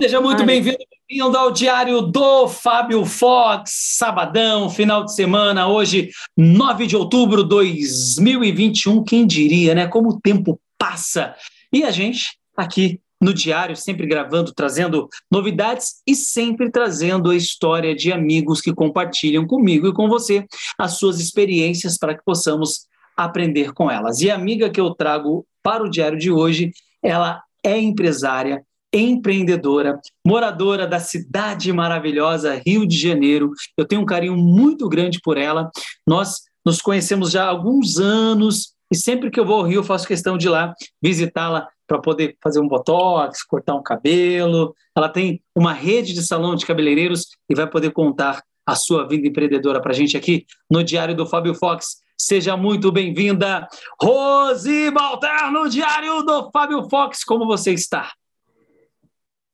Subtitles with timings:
[0.00, 6.86] Seja muito bem-vindo, bem-vindo ao Diário do Fábio Fox, sabadão, final de semana, hoje, 9
[6.86, 9.02] de outubro de 2021.
[9.02, 9.88] Quem diria, né?
[9.88, 11.34] Como o tempo passa.
[11.72, 17.92] E a gente aqui no Diário, sempre gravando, trazendo novidades e sempre trazendo a história
[17.92, 20.46] de amigos que compartilham comigo e com você
[20.78, 22.86] as suas experiências para que possamos
[23.16, 24.20] aprender com elas.
[24.20, 26.70] E a amiga que eu trago para o Diário de hoje,
[27.02, 33.50] ela é empresária empreendedora, moradora da cidade maravilhosa Rio de Janeiro.
[33.76, 35.70] Eu tenho um carinho muito grande por ela.
[36.06, 39.84] Nós nos conhecemos já há alguns anos e sempre que eu vou ao Rio, eu
[39.84, 44.74] faço questão de lá visitá-la para poder fazer um botox, cortar um cabelo.
[44.96, 49.26] Ela tem uma rede de salão de cabeleireiros e vai poder contar a sua vida
[49.26, 52.02] empreendedora para a gente aqui no Diário do Fábio Fox.
[52.20, 53.66] Seja muito bem-vinda,
[54.00, 57.24] Rose Baltar, no Diário do Fábio Fox.
[57.24, 58.10] Como você está?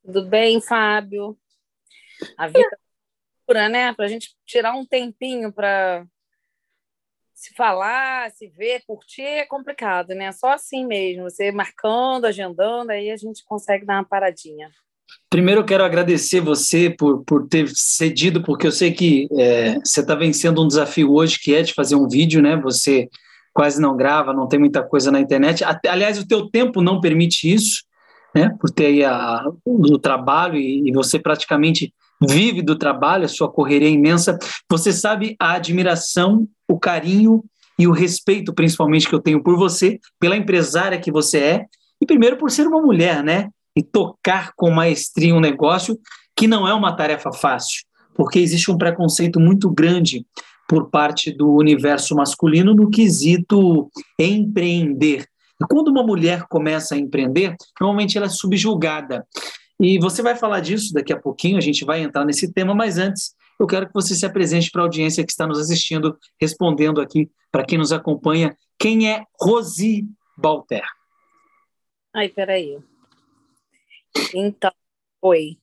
[0.04, 1.34] Tudo bem, Fábio?
[2.36, 2.76] A vida é
[3.46, 3.94] pura, né?
[3.94, 6.04] Para a gente tirar um tempinho para
[7.34, 10.30] se falar, se ver, curtir é complicado, né?
[10.32, 14.70] Só assim mesmo, você marcando, agendando, aí a gente consegue dar uma paradinha.
[15.30, 20.00] Primeiro, eu quero agradecer você por, por ter cedido, porque eu sei que é, você
[20.00, 22.56] está vencendo um desafio hoje, que é de fazer um vídeo, né?
[22.56, 23.08] Você
[23.54, 25.64] quase não grava, não tem muita coisa na internet.
[25.88, 27.84] Aliás, o teu tempo não permite isso
[28.34, 33.28] né, por ter aí a, o trabalho e, e você praticamente vive do trabalho, a
[33.28, 34.38] sua correria é imensa,
[34.70, 37.44] você sabe a admiração, o carinho
[37.78, 41.64] e o respeito, principalmente, que eu tenho por você, pela empresária que você é,
[42.00, 43.48] e primeiro por ser uma mulher, né?
[43.76, 45.98] E tocar com maestria um negócio
[46.36, 50.24] que não é uma tarefa fácil, porque existe um preconceito muito grande
[50.68, 55.26] por parte do universo masculino no quesito empreender.
[55.60, 59.26] E quando uma mulher começa a empreender, normalmente ela é subjugada.
[59.80, 62.98] E você vai falar disso daqui a pouquinho, a gente vai entrar nesse tema, mas
[62.98, 67.00] antes eu quero que você se apresente para a audiência que está nos assistindo, respondendo
[67.00, 68.56] aqui para quem nos acompanha.
[68.78, 70.06] Quem é Rosi
[70.36, 70.84] Balter?
[72.12, 72.78] Ai, peraí.
[74.34, 74.72] Então,
[75.22, 75.58] oi.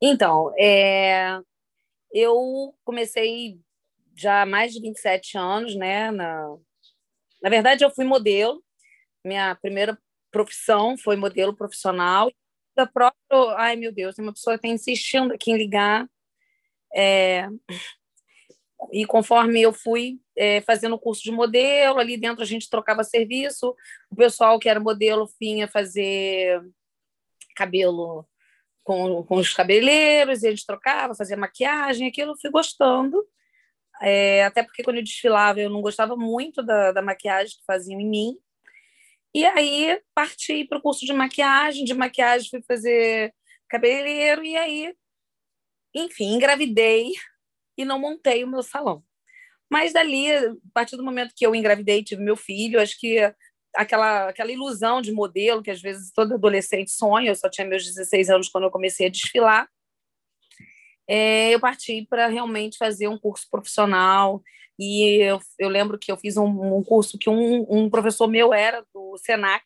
[0.00, 1.40] Então, é,
[2.12, 3.60] eu comecei
[4.16, 6.56] já há mais de 27 anos, né, na,
[7.42, 8.62] na verdade, eu fui modelo.
[9.24, 9.98] Minha primeira
[10.30, 12.30] profissão foi modelo profissional.
[12.76, 13.18] Da própria,
[13.56, 16.08] ai meu Deus, uma pessoa está insistindo aqui em ligar.
[16.94, 17.48] É...
[18.92, 23.02] E conforme eu fui é, fazendo o curso de modelo, ali dentro a gente trocava
[23.02, 23.74] serviço.
[24.08, 26.62] O pessoal que era modelo vinha fazer
[27.56, 28.24] cabelo
[28.84, 33.22] com, com os cabeleireiros, e a gente trocava, fazia maquiagem, aquilo eu fui gostando.
[34.00, 38.00] É, até porque quando eu desfilava eu não gostava muito da, da maquiagem que faziam
[38.00, 38.38] em mim.
[39.34, 43.34] E aí parti para o curso de maquiagem, de maquiagem fui fazer
[43.68, 44.94] cabeleireiro e aí,
[45.94, 47.12] enfim, engravidei
[47.76, 49.04] e não montei o meu salão.
[49.70, 53.18] Mas dali, a partir do momento que eu engravidei, tive meu filho, acho que
[53.74, 57.84] aquela, aquela ilusão de modelo que às vezes todo adolescente sonha, eu só tinha meus
[57.84, 59.68] 16 anos quando eu comecei a desfilar,
[61.08, 64.42] é, eu parti para realmente fazer um curso profissional.
[64.78, 68.54] E eu, eu lembro que eu fiz um, um curso que um, um, professor meu
[68.54, 69.64] era do SENAC,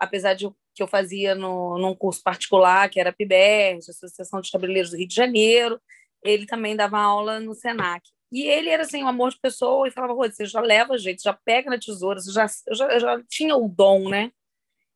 [0.00, 4.90] apesar de que eu fazia no, num curso particular, que era PIBER, Associação de Cabeleireiros
[4.90, 5.80] do Rio de Janeiro.
[6.24, 8.02] Ele também dava aula no SENAC.
[8.32, 11.34] E ele era assim, um amor de pessoa e falava: você já leva jeito, já
[11.34, 14.32] pega na tesoura, você já, eu já, eu já tinha o dom, né?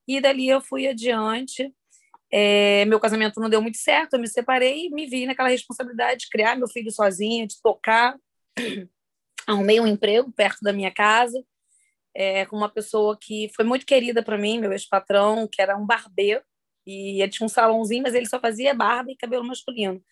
[0.09, 1.71] E dali eu fui adiante.
[2.33, 6.21] É, meu casamento não deu muito certo, eu me separei e me vi naquela responsabilidade
[6.21, 8.17] de criar meu filho sozinha, de tocar.
[9.47, 11.43] Arrumei um emprego perto da minha casa,
[12.15, 15.87] é, com uma pessoa que foi muito querida para mim, meu ex-patrão, que era um
[15.87, 16.43] barbeiro,
[16.87, 20.03] e ele tinha um salãozinho, mas ele só fazia barba e cabelo masculino.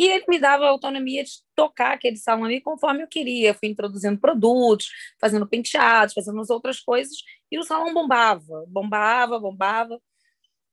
[0.00, 3.50] E ele me dava a autonomia de tocar aquele salão ali conforme eu queria.
[3.50, 4.88] Eu fui introduzindo produtos,
[5.20, 7.18] fazendo penteados, fazendo as outras coisas,
[7.52, 10.00] e o salão bombava, bombava, bombava.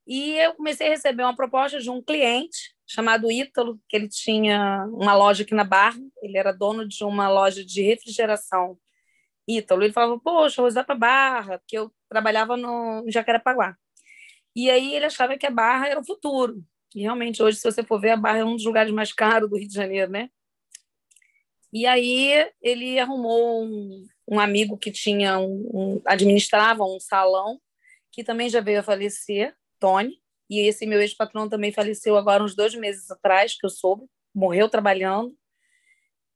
[0.07, 4.87] E eu comecei a receber uma proposta de um cliente chamado Ítalo, que ele tinha
[4.93, 8.79] uma loja aqui na Barra, ele era dono de uma loja de refrigeração.
[9.45, 13.75] Ítalo, ele falava, poxa, vou usar para Barra, porque eu trabalhava no Jacarepaguá.
[14.55, 16.63] E aí ele achava que a Barra era o futuro.
[16.95, 19.49] E realmente, hoje, se você for ver, a Barra é um dos lugares mais caros
[19.49, 20.29] do Rio de Janeiro, né?
[21.71, 27.59] E aí ele arrumou um, um amigo que tinha um, um, administrava um salão,
[28.11, 32.55] que também já veio a falecer, Tony, e esse meu ex-patrão também faleceu agora uns
[32.55, 35.35] dois meses atrás, que eu soube, morreu trabalhando.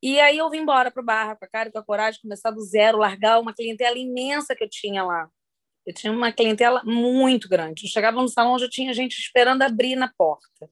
[0.03, 2.21] E aí eu vim embora para o Barra, com a cara e com a coragem,
[2.21, 5.29] começar do zero, largar uma clientela imensa que eu tinha lá.
[5.85, 7.85] Eu tinha uma clientela muito grande.
[7.85, 10.69] Eu chegava no salão, já tinha gente esperando abrir na porta.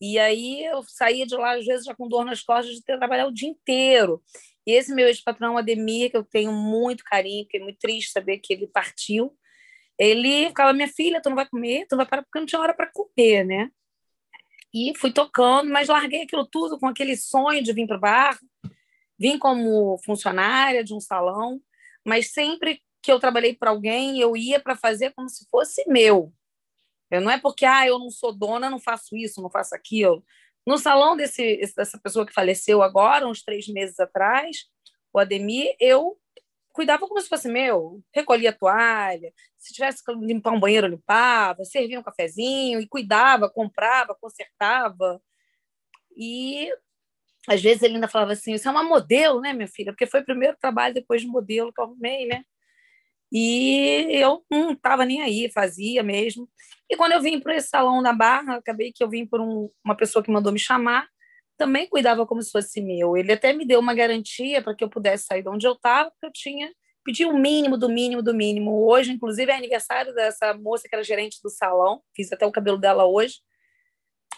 [0.00, 2.98] E aí eu saía de lá, às vezes, já com dor nas costas de ter
[2.98, 4.22] trabalhado o dia inteiro.
[4.66, 8.52] E esse meu ex-patrão, Ademir, que eu tenho muito carinho, fiquei muito triste saber que
[8.52, 9.36] ele partiu,
[10.02, 11.86] ele ficava, minha filha, tu não vai comer?
[11.86, 13.70] Tu não vai parar porque não tinha hora para comer, né?
[14.74, 18.38] E fui tocando, mas larguei aquilo tudo com aquele sonho de vir para o bar.
[19.16, 21.60] Vim como funcionária de um salão,
[22.04, 26.32] mas sempre que eu trabalhei para alguém, eu ia para fazer como se fosse meu.
[27.08, 30.24] Eu não é porque ah, eu não sou dona, não faço isso, não faço aquilo.
[30.66, 34.64] No salão desse, dessa pessoa que faleceu agora, uns três meses atrás,
[35.12, 36.18] o Ademir, eu
[36.72, 38.02] cuidava como se fosse meu.
[38.14, 43.50] Recolhia a toalha, se tivesse que limpar um banheiro, limpava, servia um cafezinho e cuidava,
[43.50, 45.20] comprava, consertava.
[46.16, 46.70] E
[47.48, 49.92] às vezes ele ainda falava assim: Isso é uma modelo, né, minha filha?
[49.92, 52.44] Porque foi o primeiro trabalho depois de modelo que eu arrumei, né?
[53.32, 56.48] E eu não estava nem aí, fazia mesmo.
[56.88, 59.70] E quando eu vim para esse salão da Barra, acabei que eu vim por um,
[59.82, 61.08] uma pessoa que mandou me chamar,
[61.56, 63.16] também cuidava como se fosse meu.
[63.16, 66.10] Ele até me deu uma garantia para que eu pudesse sair de onde eu estava,
[66.10, 66.72] porque eu tinha
[67.04, 68.86] pedi o mínimo do mínimo do mínimo.
[68.86, 72.78] Hoje, inclusive, é aniversário dessa moça que era gerente do salão, fiz até o cabelo
[72.78, 73.40] dela hoje.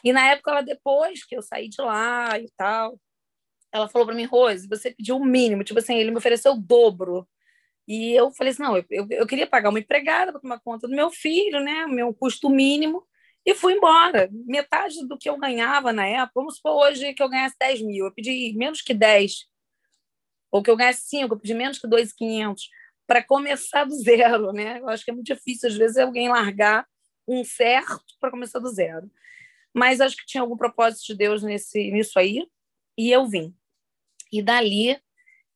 [0.02, 2.98] E na época, ela depois que eu saí de lá e tal,
[3.72, 6.60] ela falou para mim, Rose, você pediu o mínimo, tipo assim, ele me ofereceu o
[6.60, 7.26] dobro
[7.88, 10.94] e eu falei assim, não, eu, eu, queria pagar uma empregada para tomar conta do
[10.94, 13.04] meu filho, né, o meu custo mínimo,
[13.44, 14.28] e fui embora.
[14.46, 18.06] Metade do que eu ganhava na época, vamos supor hoje que eu ganhasse 10 mil,
[18.06, 19.46] eu pedi menos que 10,
[20.50, 22.68] ou que eu ganhasse 5, eu pedi menos que 2,500,
[23.06, 24.80] para começar do zero, né?
[24.80, 26.86] Eu acho que é muito difícil, às vezes, alguém largar
[27.28, 29.10] um certo para começar do zero.
[29.74, 32.46] Mas acho que tinha algum propósito de Deus nesse, nisso aí,
[32.96, 33.54] e eu vim.
[34.32, 34.98] E dali,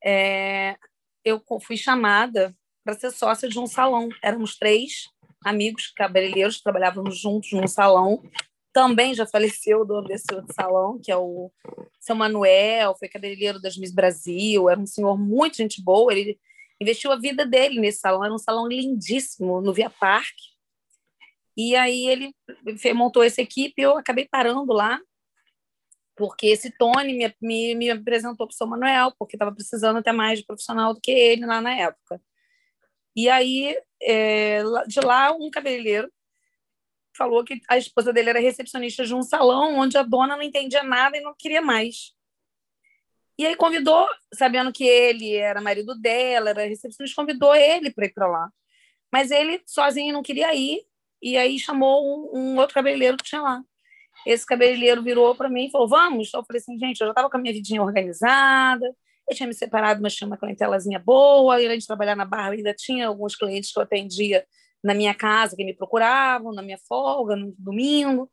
[0.05, 0.76] é,
[1.25, 4.08] eu fui chamada para ser sócia de um salão.
[4.23, 5.08] Éramos três
[5.44, 8.23] amigos cabeleireiros trabalhávamos juntos num salão.
[8.73, 11.50] Também já faleceu o dono desse outro salão, que é o
[12.00, 16.38] seu Manuel, foi cabeleireiro das Miss Brasil, era um senhor muito gente boa, ele
[16.81, 20.56] investiu a vida dele nesse salão, era um salão lindíssimo no Via Parque.
[21.56, 22.32] E aí ele
[22.94, 25.00] montou essa equipe, eu acabei parando lá
[26.19, 30.11] porque esse Tony me, me, me apresentou para o São Manuel, porque estava precisando até
[30.11, 32.20] mais de profissional do que ele lá na época.
[33.19, 36.09] E aí, é, de lá, um cabeleireiro
[37.17, 40.85] falou que a esposa dele era recepcionista de um salão onde a dona não entendia
[40.85, 42.15] nada e não queria mais.
[43.37, 48.15] E aí convidou, sabendo que ele era marido dela, era recepcionista, convidou ele para ir
[48.15, 48.53] para lá.
[49.12, 50.87] Mas ele sozinho não queria ir,
[51.20, 53.65] e aí chamou um, um outro cabeleireiro que tinha lá.
[54.25, 56.32] Esse cabeleireiro virou para mim e falou: Vamos?
[56.32, 58.94] Eu falei assim: Gente, eu já estava com a minha vidinha organizada,
[59.28, 62.52] eu tinha me separado, mas tinha uma clientelazinha boa, e além de trabalhar na barra,
[62.52, 64.46] ainda tinha alguns clientes que eu atendia
[64.82, 68.30] na minha casa que me procuravam, na minha folga, no domingo.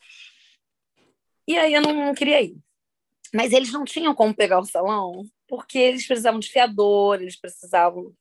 [1.48, 2.58] E aí eu não, queria ir.
[3.34, 8.14] Mas eles não tinham como pegar o salão, porque eles precisavam de fiador, eles precisavam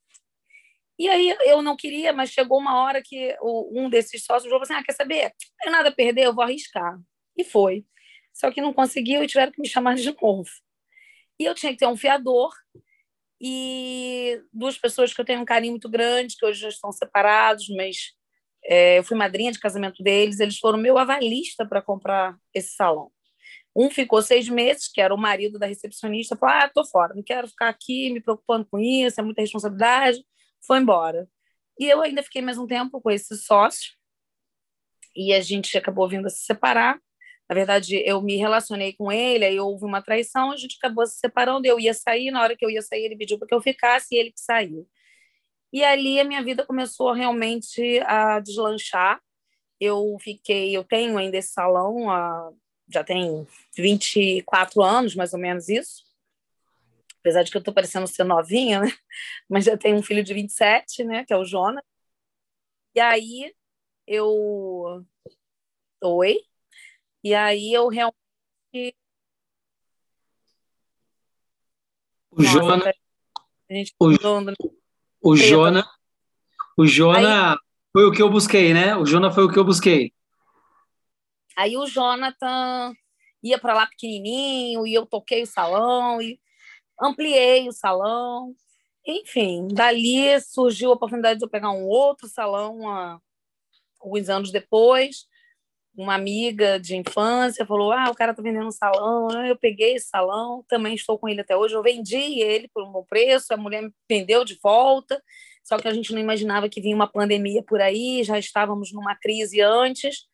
[0.99, 4.75] e aí eu não queria, mas chegou uma hora que um desses sócios falou assim:
[4.75, 5.33] ah, quer saber?
[5.65, 6.99] Não nada a perder, eu vou arriscar.
[7.37, 7.85] E foi.
[8.33, 10.49] Só que não conseguiu e tiveram que me chamar de novo.
[11.39, 12.53] E eu tinha que ter um fiador
[13.41, 17.69] e duas pessoas que eu tenho um carinho muito grande, que hoje já estão separados,
[17.71, 18.13] mas
[18.65, 23.11] é, eu fui madrinha de casamento deles, eles foram meu avalista para comprar esse salão.
[23.77, 27.23] Um ficou seis meses, que era o marido da recepcionista, falou: Ah, tô fora, não
[27.23, 30.25] quero ficar aqui me preocupando com isso, é muita responsabilidade.
[30.65, 31.29] Foi embora.
[31.79, 33.93] E eu ainda fiquei mais um tempo com esse sócio,
[35.15, 37.01] e a gente acabou vindo a se separar.
[37.49, 41.19] Na verdade, eu me relacionei com ele, aí houve uma traição, a gente acabou se
[41.19, 41.67] separando.
[41.67, 44.15] Eu ia sair, na hora que eu ia sair, ele pediu para que eu ficasse
[44.15, 44.89] e ele que saiu.
[45.73, 49.21] E ali a minha vida começou realmente a deslanchar.
[49.81, 52.07] Eu fiquei, eu tenho ainda esse salão,
[52.89, 53.47] já tem
[53.77, 56.05] 24 anos, mais ou menos isso.
[57.21, 58.89] Apesar de que eu estou parecendo ser novinha, né?
[59.49, 61.25] Mas já tenho um filho de 27, né?
[61.25, 61.83] Que é o Jonas.
[62.95, 63.53] E aí
[64.07, 65.05] eu.
[66.03, 66.39] Oi?
[67.25, 68.15] E aí eu realmente.
[72.31, 72.93] O Nossa, Jona.
[73.99, 75.91] O, o Jona.
[76.77, 77.59] O Jona aí,
[77.95, 78.95] foi o que eu busquei, né?
[78.95, 80.13] O Jona foi o que eu busquei.
[81.57, 82.93] Aí o Jonathan
[83.43, 86.39] ia para lá pequenininho e eu toquei o salão e
[87.01, 88.55] ampliei o salão.
[89.07, 93.19] Enfim, dali surgiu a oportunidade de eu pegar um outro salão
[93.99, 95.27] alguns anos depois
[95.97, 99.29] uma amiga de infância falou: Ah, o cara está vendendo um salão.
[99.47, 101.75] Eu peguei esse salão, também estou com ele até hoje.
[101.75, 105.23] Eu vendi ele por um bom preço, a mulher me vendeu de volta.
[105.63, 109.17] só que a gente não imaginava que vinha uma pandemia por aí, já estávamos numa
[109.17, 110.27] crise antes,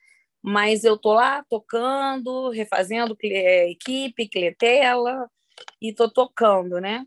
[0.43, 5.29] mas eu tô lá tocando, refazendo é, equipe, clientela,
[5.81, 7.07] e tô tocando, né?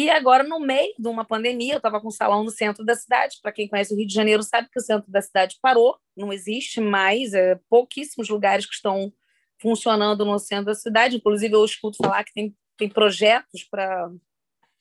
[0.00, 2.94] E agora, no meio de uma pandemia, eu estava com um salão no centro da
[2.94, 3.36] cidade.
[3.42, 6.32] Para quem conhece o Rio de Janeiro, sabe que o centro da cidade parou, não
[6.32, 9.12] existe mais, é, pouquíssimos lugares que estão
[9.60, 11.16] funcionando no centro da cidade.
[11.16, 14.10] Inclusive, eu escuto falar que tem, tem projetos para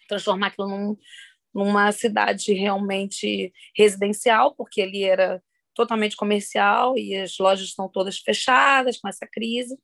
[0.07, 0.97] transformar aquilo num,
[1.53, 5.43] numa cidade realmente residencial, porque ele era
[5.75, 9.77] totalmente comercial e as lojas estão todas fechadas com essa crise.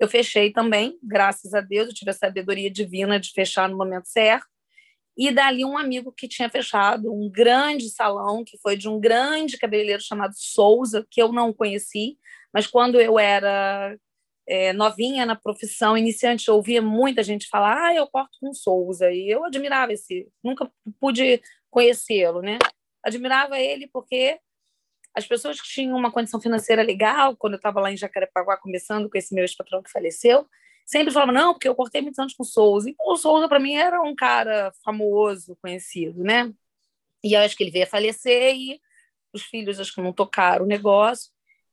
[0.00, 4.06] Eu fechei também, graças a Deus, eu tive a sabedoria divina de fechar no momento
[4.08, 4.50] certo.
[5.16, 9.58] E dali um amigo que tinha fechado um grande salão, que foi de um grande
[9.58, 12.18] cabeleireiro chamado Souza, que eu não conheci,
[12.52, 13.96] mas quando eu era
[14.46, 19.10] é, novinha na profissão, iniciante, eu ouvia muita gente falar, ah, eu corto com Souza,
[19.10, 22.58] e eu admirava esse, nunca pude conhecê-lo, né?
[23.04, 24.38] Admirava ele porque
[25.14, 29.10] as pessoas que tinham uma condição financeira legal, quando eu estava lá em Jacarepaguá começando
[29.10, 30.46] com esse meu ex-patrão que faleceu,
[30.92, 32.90] sempre falava, não, porque eu cortei muitos anos com o Souza.
[32.90, 36.52] Então, o Souza, para mim, era um cara famoso, conhecido, né?
[37.24, 38.78] E eu acho que ele veio a falecer e
[39.32, 41.30] os filhos acho que não tocaram o negócio.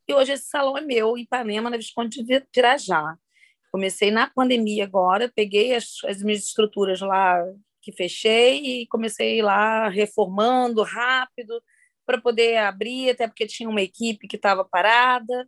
[0.08, 3.18] E hoje esse salão é meu, em Ipanema, na Visconde de Pirajá.
[3.72, 7.44] Comecei na pandemia agora, peguei as, as minhas estruturas lá
[7.82, 11.62] que fechei e comecei lá reformando rápido
[12.06, 15.48] para poder abrir, até porque tinha uma equipe que estava parada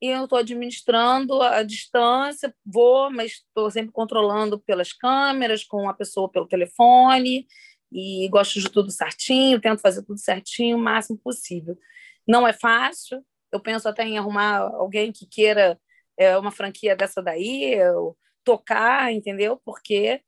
[0.00, 5.94] e eu estou administrando a distância, vou, mas estou sempre controlando pelas câmeras, com a
[5.94, 7.46] pessoa pelo telefone,
[7.90, 11.78] e gosto de tudo certinho, tento fazer tudo certinho o máximo possível.
[12.26, 15.80] Não é fácil, eu penso até em arrumar alguém que queira
[16.18, 19.60] é, uma franquia dessa daí, eu tocar, entendeu?
[19.64, 20.20] Porque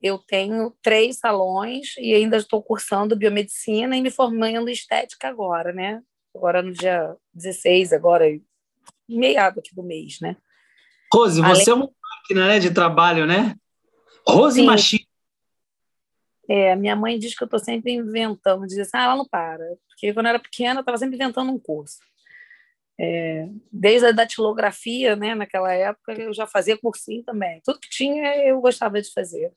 [0.00, 5.72] eu tenho três salões e ainda estou cursando biomedicina e me formando em estética agora,
[5.72, 6.02] né?
[6.34, 8.26] Agora no dia 16, agora
[9.08, 10.36] meado aqui do mês, né?
[11.12, 11.54] Rose, Além...
[11.54, 13.54] você é uma máquina né, de trabalho, né?
[14.26, 14.66] Rose Sim.
[14.66, 15.06] Machine.
[16.48, 19.64] É, minha mãe diz que eu estou sempre inventando, diz assim, ah, ela não para.
[19.88, 21.98] Porque quando eu era pequena, eu estava sempre inventando um curso.
[22.98, 27.60] É, desde a datilografia, né, naquela época, eu já fazia cursinho também.
[27.64, 29.52] Tudo que tinha, eu gostava de fazer.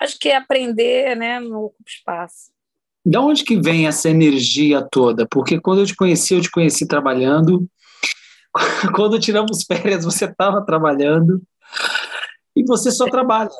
[0.00, 2.52] Acho que é aprender, né, não ocupa espaço.
[3.06, 5.26] De onde que vem essa energia toda?
[5.26, 7.68] Porque quando eu te conheci, eu te conheci trabalhando,
[8.94, 11.42] Quando tiramos férias, você estava trabalhando
[12.56, 13.50] e você só trabalha.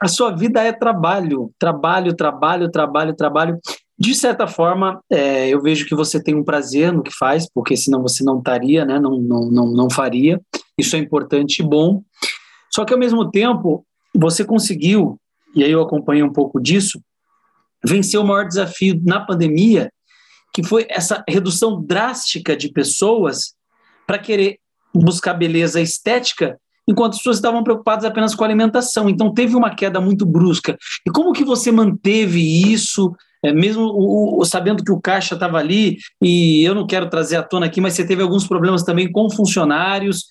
[0.00, 3.58] A sua vida é trabalho, trabalho, trabalho, trabalho, trabalho.
[3.96, 7.76] De certa forma, é, eu vejo que você tem um prazer no que faz, porque
[7.76, 8.98] senão você não estaria, né?
[8.98, 10.40] não, não, não, não faria.
[10.76, 12.02] Isso é importante e bom.
[12.72, 15.18] Só que, ao mesmo tempo, você conseguiu,
[15.54, 17.00] e aí eu acompanhei um pouco disso,
[17.84, 19.92] vencer o maior desafio na pandemia,
[20.52, 23.54] que foi essa redução drástica de pessoas
[24.06, 24.58] para querer
[24.94, 29.08] buscar beleza estética, enquanto as pessoas estavam preocupadas apenas com a alimentação.
[29.08, 30.76] Então teve uma queda muito brusca.
[31.06, 35.58] E como que você manteve isso, é, mesmo o, o, sabendo que o caixa estava
[35.58, 39.10] ali, e eu não quero trazer à tona aqui, mas você teve alguns problemas também
[39.10, 40.26] com funcionários,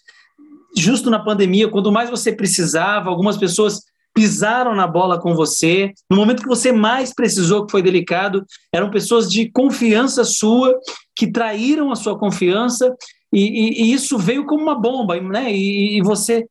[0.75, 3.81] justo na pandemia, quando mais você precisava, algumas pessoas
[4.13, 5.91] pisaram na bola com você.
[6.09, 10.79] No momento que você mais precisou, que foi delicado, eram pessoas de confiança sua,
[11.15, 12.95] que traíram a sua confiança
[13.33, 15.51] e, e, e isso veio como uma bomba, né?
[15.51, 16.47] E, e você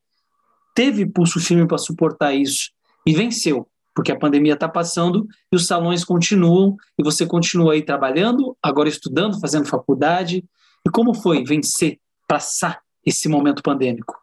[0.75, 2.71] teve pulso firme para suportar isso
[3.05, 7.81] e venceu, porque a pandemia está passando e os salões continuam e você continua aí
[7.81, 10.43] trabalhando, agora estudando, fazendo faculdade.
[10.85, 14.21] E como foi vencer, passar esse momento pandêmico?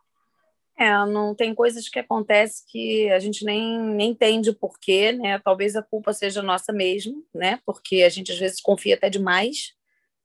[0.79, 5.39] É, não tem coisas que acontecem que a gente nem, nem entende o porquê, né?
[5.39, 7.59] Talvez a culpa seja nossa mesmo, né?
[7.65, 9.75] Porque a gente às vezes confia até demais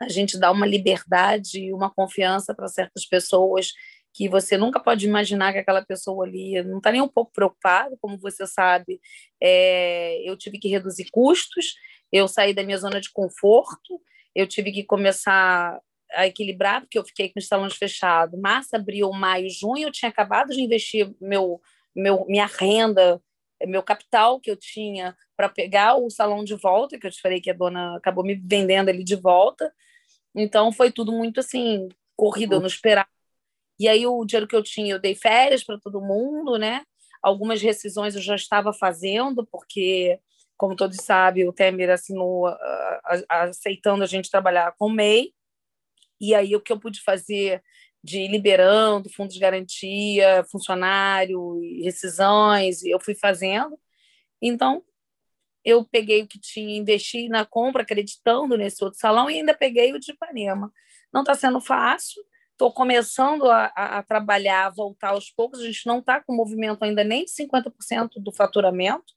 [0.02, 3.72] a gente dá uma liberdade e uma confiança para certas pessoas
[4.14, 7.98] que você nunca pode imaginar que aquela pessoa ali não está nem um pouco preocupada,
[8.00, 9.02] como você sabe,
[9.42, 11.75] é, eu tive que reduzir custos,
[12.12, 14.02] eu saí da minha zona de conforto,
[14.34, 15.82] eu tive que começar
[16.14, 18.40] a equilibrar, porque eu fiquei com os salões fechados.
[18.40, 21.62] Março, abril, maio, junho, eu tinha acabado de investir meu,
[21.94, 23.22] meu, minha renda,
[23.66, 27.42] meu capital que eu tinha para pegar o salão de volta, que eu te falei
[27.42, 29.74] que a dona acabou me vendendo ele de volta.
[30.36, 33.08] Então foi tudo muito assim, corrido, eu não esperava.
[33.80, 36.84] E aí o dinheiro que eu tinha, eu dei férias para todo mundo, né?
[37.22, 40.20] Algumas rescisões eu já estava fazendo, porque,
[40.58, 42.56] como todos sabem, o Temer assinou uh,
[43.30, 45.34] aceitando a gente trabalhar com o MEI.
[46.22, 47.62] E aí o que eu pude fazer
[48.04, 53.77] de liberando fundos de garantia, funcionário, rescisões, eu fui fazendo.
[54.42, 54.84] Então,
[55.66, 59.92] eu peguei o que tinha, investi na compra, acreditando nesse outro salão, e ainda peguei
[59.94, 60.72] o de Ipanema.
[61.12, 65.88] Não está sendo fácil, estou começando a, a, trabalhar, a voltar aos poucos, a gente
[65.88, 69.14] não está com movimento ainda nem de 50% do faturamento,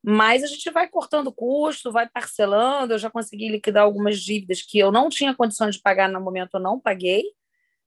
[0.00, 4.78] mas a gente vai cortando custo, vai parcelando, eu já consegui liquidar algumas dívidas que
[4.78, 7.24] eu não tinha condições de pagar no momento, eu não paguei,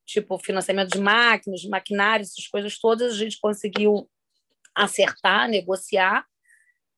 [0.05, 4.09] tipo financiamento de máquinas, de maquinários, essas coisas todas, a gente conseguiu
[4.75, 6.25] acertar, negociar,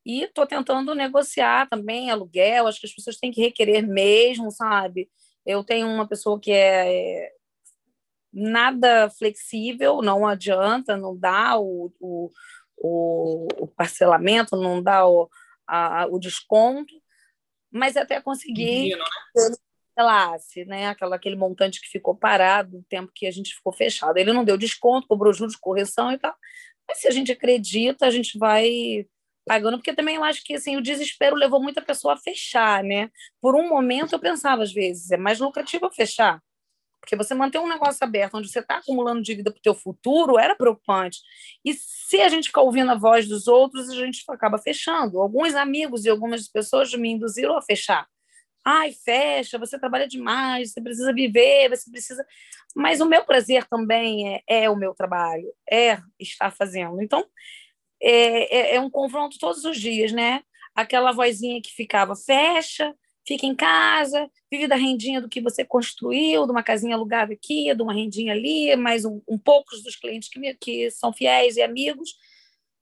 [0.09, 2.65] e estou tentando negociar também aluguel.
[2.65, 5.07] Acho que as pessoas têm que requerer mesmo, sabe?
[5.45, 7.31] Eu tenho uma pessoa que é, é
[8.33, 12.31] nada flexível, não adianta, não dá o, o,
[12.75, 15.29] o, o parcelamento, não dá o,
[15.67, 16.95] a, o desconto,
[17.71, 19.55] mas até conseguir né?
[19.95, 20.87] classe, né?
[20.87, 24.17] Aquela, aquele montante que ficou parado no tempo que a gente ficou fechado.
[24.17, 26.35] Ele não deu desconto, cobrou juros de correção e tal.
[26.87, 29.05] Mas se a gente acredita, a gente vai
[29.49, 33.09] pagando, porque também eu acho que assim, o desespero levou muita pessoa a fechar, né?
[33.41, 36.39] Por um momento eu pensava, às vezes, é mais lucrativo fechar.
[37.01, 40.37] Porque você manter um negócio aberto onde você está acumulando dívida para o teu futuro
[40.37, 41.17] era preocupante.
[41.65, 45.19] E se a gente ficar ouvindo a voz dos outros, a gente acaba fechando.
[45.19, 48.05] Alguns amigos e algumas pessoas me induziram a fechar.
[48.63, 52.23] Ai, fecha, você trabalha demais, você precisa viver, você precisa.
[52.75, 57.01] Mas o meu prazer também é, é o meu trabalho, é estar fazendo.
[57.01, 57.25] Então,
[58.01, 60.41] é, é, é um confronto todos os dias, né?
[60.75, 62.95] Aquela vozinha que ficava, fecha,
[63.27, 67.73] fica em casa, vive da rendinha do que você construiu, de uma casinha alugada aqui,
[67.73, 71.61] de uma rendinha ali, mais um, um poucos dos clientes que, que são fiéis e
[71.61, 72.15] amigos.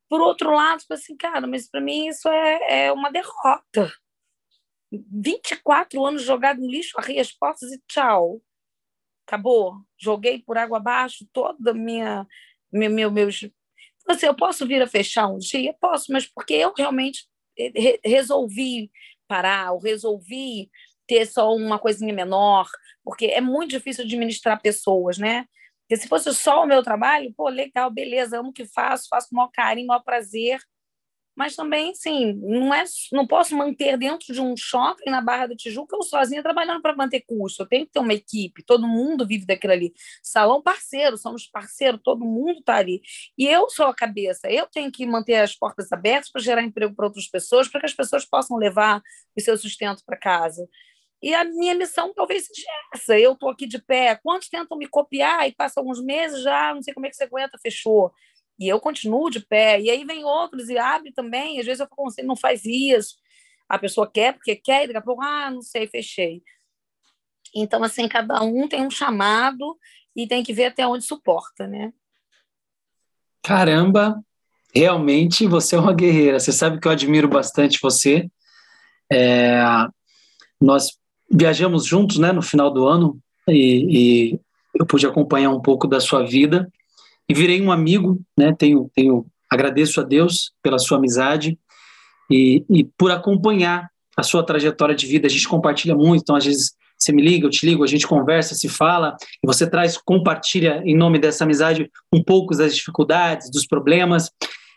[0.10, 3.92] Por outro lado, tipo assim, cara, mas para mim isso é, é uma derrota.
[4.90, 8.42] 24 anos jogado no lixo, arrei as portas e tchau.
[9.28, 9.76] Acabou.
[9.98, 12.26] Joguei por água abaixo toda minha,
[12.72, 13.46] meu, meu, meus,
[14.08, 15.74] Assim, eu posso vir a fechar um dia?
[15.80, 17.26] Posso, mas porque eu realmente
[17.58, 18.90] re resolvi
[19.28, 20.70] parar, ou resolvi
[21.08, 22.68] ter só uma coisinha menor,
[23.04, 25.46] porque é muito difícil administrar pessoas, né?
[25.82, 29.30] Porque se fosse só o meu trabalho, pô, legal, beleza, amo o que faço, faço
[29.30, 30.60] com o maior carinho, maior prazer,
[31.38, 35.56] mas também, sim, não, é, não posso manter dentro de um shopping na Barra da
[35.56, 37.62] Tijuca eu sozinha trabalhando para manter custo.
[37.62, 39.94] Eu tenho que ter uma equipe, todo mundo vive daquilo ali.
[40.24, 43.04] Salão parceiro, somos parceiro, todo mundo está ali.
[43.38, 46.96] E eu sou a cabeça, eu tenho que manter as portas abertas para gerar emprego
[46.96, 49.00] para outras pessoas, para que as pessoas possam levar
[49.38, 50.68] o seu sustento para casa.
[51.22, 53.20] E a minha missão talvez seja essa.
[53.20, 54.16] Eu estou aqui de pé.
[54.24, 57.26] Quantos tentam me copiar e passam alguns meses já, não sei como é que você
[57.26, 58.12] aguenta, fechou
[58.60, 61.88] e eu continuo de pé, e aí vem outros e abre também, às vezes eu
[61.88, 63.16] falo, você não faz isso,
[63.70, 66.42] a pessoa quer porque quer, e daqui a pouco, ah, não sei, fechei.
[67.56, 69.78] Então, assim, cada um tem um chamado
[70.16, 71.94] e tem que ver até onde suporta, né?
[73.44, 74.22] Caramba,
[74.74, 76.40] realmente você é uma guerreira.
[76.40, 78.30] Você sabe que eu admiro bastante você.
[79.12, 79.62] É,
[80.60, 80.98] nós
[81.32, 84.40] viajamos juntos, né, no final do ano e, e
[84.76, 86.72] eu pude acompanhar um pouco da sua vida
[87.30, 88.54] e virei um amigo, né?
[88.58, 91.58] Tenho, tenho, agradeço a Deus pela sua amizade
[92.32, 95.28] e, e por acompanhar a sua trajetória de vida.
[95.28, 98.08] A gente compartilha muito, então às vezes você me liga, eu te ligo, a gente
[98.08, 103.52] conversa, se fala, e você traz, compartilha em nome dessa amizade um pouco das dificuldades,
[103.52, 104.32] dos problemas.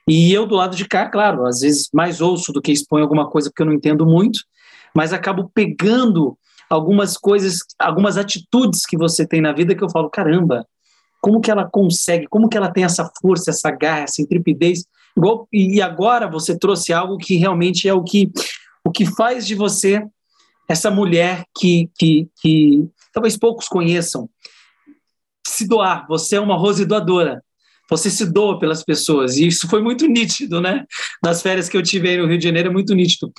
[0.07, 3.31] E eu do lado de cá, claro, às vezes mais ouço do que exponho alguma
[3.31, 4.41] coisa porque eu não entendo muito,
[4.95, 6.37] mas acabo pegando
[6.69, 10.67] algumas coisas, algumas atitudes que você tem na vida que eu falo, caramba,
[11.21, 14.85] como que ela consegue, como que ela tem essa força, essa garra, essa intrepidez.
[15.17, 18.31] Igual, e agora você trouxe algo que realmente é o que,
[18.85, 20.03] o que faz de você
[20.69, 24.31] essa mulher que, que, que talvez poucos conheçam.
[25.47, 27.43] Se doar, você é uma rose doadora.
[27.91, 29.37] Você se doa pelas pessoas.
[29.37, 30.85] E isso foi muito nítido, né?
[31.23, 33.33] Nas férias que eu tive aí no Rio de Janeiro, é muito nítido.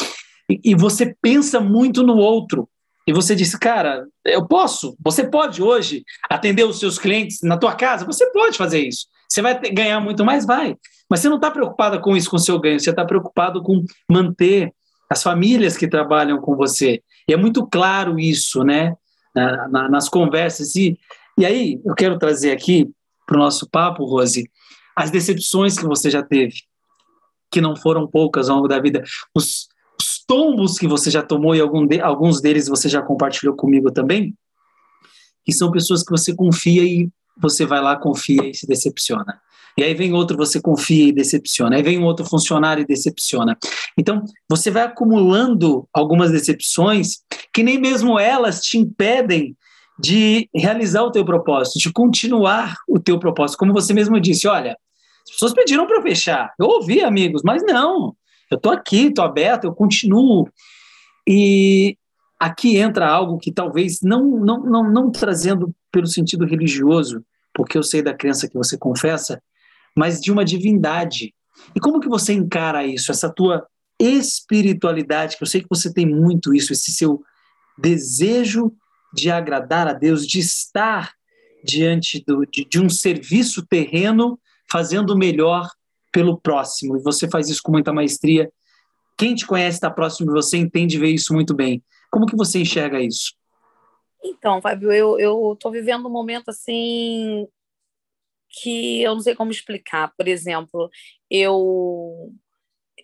[0.50, 2.68] E, e você pensa muito no outro
[3.08, 7.74] e você disse, cara, eu posso, você pode hoje atender os seus clientes na tua
[7.74, 9.08] casa, você pode fazer isso.
[9.28, 10.76] Você vai ganhar muito mais, vai.
[11.10, 13.84] Mas você não está preocupada com isso, com o seu ganho, você está preocupado com
[14.10, 14.74] manter
[15.10, 17.02] as famílias que trabalham com você.
[17.28, 18.94] E é muito claro isso, né,
[19.36, 20.76] na, na, nas conversas.
[20.76, 20.98] E,
[21.38, 22.90] e aí, eu quero trazer aqui
[23.26, 24.50] para o nosso papo, Rose,
[24.96, 26.56] as decepções que você já teve,
[27.50, 29.04] que não foram poucas ao longo da vida,
[29.36, 29.68] os,
[30.32, 34.34] tombos que você já tomou e algum de, alguns deles você já compartilhou comigo também,
[35.44, 39.42] que são pessoas que você confia e você vai lá, confia e se decepciona.
[39.78, 41.76] E aí vem outro, você confia e decepciona.
[41.76, 43.58] Aí vem um outro funcionário e decepciona.
[43.98, 47.18] Então, você vai acumulando algumas decepções
[47.54, 49.54] que nem mesmo elas te impedem
[50.00, 53.58] de realizar o teu propósito, de continuar o teu propósito.
[53.58, 54.78] Como você mesmo disse, olha,
[55.26, 56.54] as pessoas pediram para fechar.
[56.58, 58.16] Eu ouvi, amigos, mas não.
[58.52, 60.50] Eu estou aqui, estou aberto, eu continuo.
[61.28, 61.98] E
[62.38, 67.84] aqui entra algo que talvez não, não, não, não trazendo pelo sentido religioso, porque eu
[67.84, 69.42] sei da crença que você confessa,
[69.96, 71.34] mas de uma divindade.
[71.74, 73.66] E como que você encara isso, essa tua
[73.98, 77.22] espiritualidade, que eu sei que você tem muito isso, esse seu
[77.78, 78.74] desejo
[79.14, 81.14] de agradar a Deus, de estar
[81.64, 85.70] diante do, de, de um serviço terreno, fazendo o melhor
[86.12, 86.98] pelo próximo.
[86.98, 88.52] E você faz isso com muita maestria.
[89.18, 91.84] Quem te conhece, está próximo de você, entende ver isso muito bem.
[92.10, 93.34] Como que você enxerga isso?
[94.24, 97.48] Então, Fábio, eu estou vivendo um momento assim
[98.50, 100.14] que eu não sei como explicar.
[100.16, 100.90] Por exemplo,
[101.30, 102.34] eu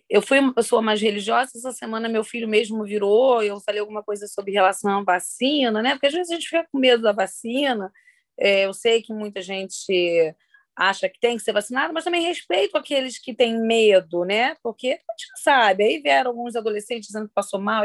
[0.08, 4.02] eu fui uma pessoa mais religiosa, essa semana meu filho mesmo virou, eu falei alguma
[4.02, 5.92] coisa sobre relação à vacina, né?
[5.92, 7.92] Porque às vezes a gente fica com medo da vacina.
[8.38, 10.34] É, eu sei que muita gente
[10.78, 14.54] acha que tem que ser vacinado, mas também respeito aqueles que têm medo, né?
[14.62, 15.82] Porque a gente não sabe.
[15.82, 17.84] Aí vieram alguns adolescentes dizendo que passou mal.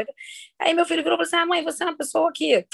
[0.58, 2.64] Aí meu filho virou e falou assim: ah, mãe, você é uma pessoa que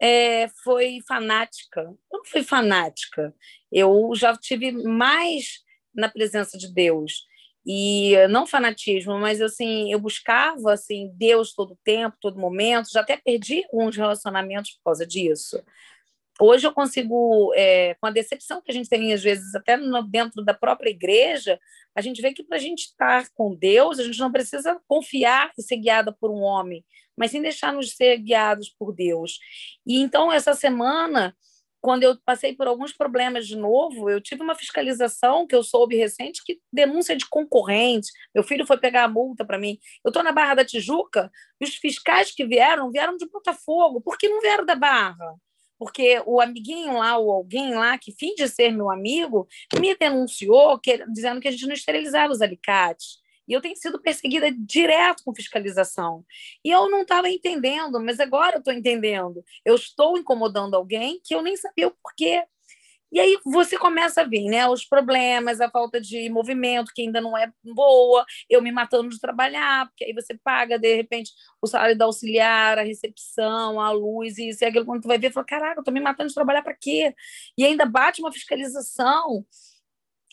[0.00, 1.80] é, foi fanática.
[1.80, 3.34] Eu não fui fanática.
[3.70, 5.60] Eu já tive mais
[5.94, 7.26] na presença de Deus
[7.64, 13.16] e não fanatismo, mas assim, eu buscava assim Deus todo tempo, todo momento, já até
[13.16, 15.62] perdi alguns relacionamentos por causa disso.
[16.40, 20.02] Hoje eu consigo, é, com a decepção que a gente tem às vezes até no,
[20.02, 21.58] dentro da própria igreja,
[21.94, 25.52] a gente vê que para a gente estar com Deus, a gente não precisa confiar
[25.58, 26.84] e ser guiada por um homem,
[27.16, 29.38] mas sim deixar-nos ser guiados por Deus.
[29.86, 31.36] E então essa semana
[31.82, 35.96] quando eu passei por alguns problemas de novo, eu tive uma fiscalização que eu soube
[35.96, 38.08] recente que denúncia de concorrente.
[38.32, 39.76] Meu filho foi pegar a multa para mim.
[40.04, 41.28] Eu estou na Barra da Tijuca
[41.60, 44.00] e os fiscais que vieram vieram de Botafogo.
[44.00, 45.34] Por que não vieram da Barra?
[45.82, 49.48] Porque o amiguinho lá, ou alguém lá que finge ser meu amigo,
[49.80, 53.20] me denunciou que, dizendo que a gente não esterilizava os alicates.
[53.48, 56.24] E eu tenho sido perseguida direto com fiscalização.
[56.64, 59.42] E eu não estava entendendo, mas agora eu estou entendendo.
[59.64, 62.44] Eu estou incomodando alguém que eu nem sabia o porquê.
[63.12, 67.20] E aí você começa a ver né, os problemas, a falta de movimento, que ainda
[67.20, 71.66] não é boa, eu me matando de trabalhar, porque aí você paga, de repente, o
[71.66, 75.32] salário da auxiliar, a recepção, a luz, e isso e aquilo, quando tu vai ver,
[75.32, 77.14] fala, caraca, eu estou me matando de trabalhar para quê?
[77.58, 79.44] E ainda bate uma fiscalização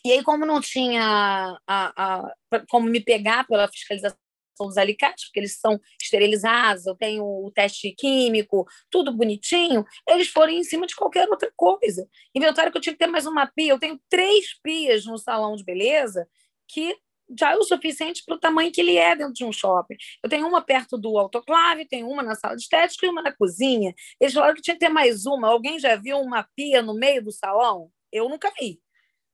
[0.04, 2.34] e aí, como não tinha a, a,
[2.70, 4.18] como me pegar pela fiscalização
[4.66, 10.52] dos alicates, porque eles são esterilizados, eu tenho o teste químico, tudo bonitinho, eles foram
[10.52, 12.08] em cima de qualquer outra coisa.
[12.34, 13.72] Inventaram que eu tinha que ter mais uma pia.
[13.72, 16.26] Eu tenho três pias no salão de beleza
[16.68, 16.96] que
[17.38, 19.96] já é o suficiente para o tamanho que ele é dentro de um shopping.
[20.22, 23.32] Eu tenho uma perto do autoclave, tenho uma na sala de estética e uma na
[23.32, 23.94] cozinha.
[24.20, 25.48] Eles falaram que tinha que ter mais uma.
[25.48, 27.90] Alguém já viu uma pia no meio do salão?
[28.12, 28.80] Eu nunca vi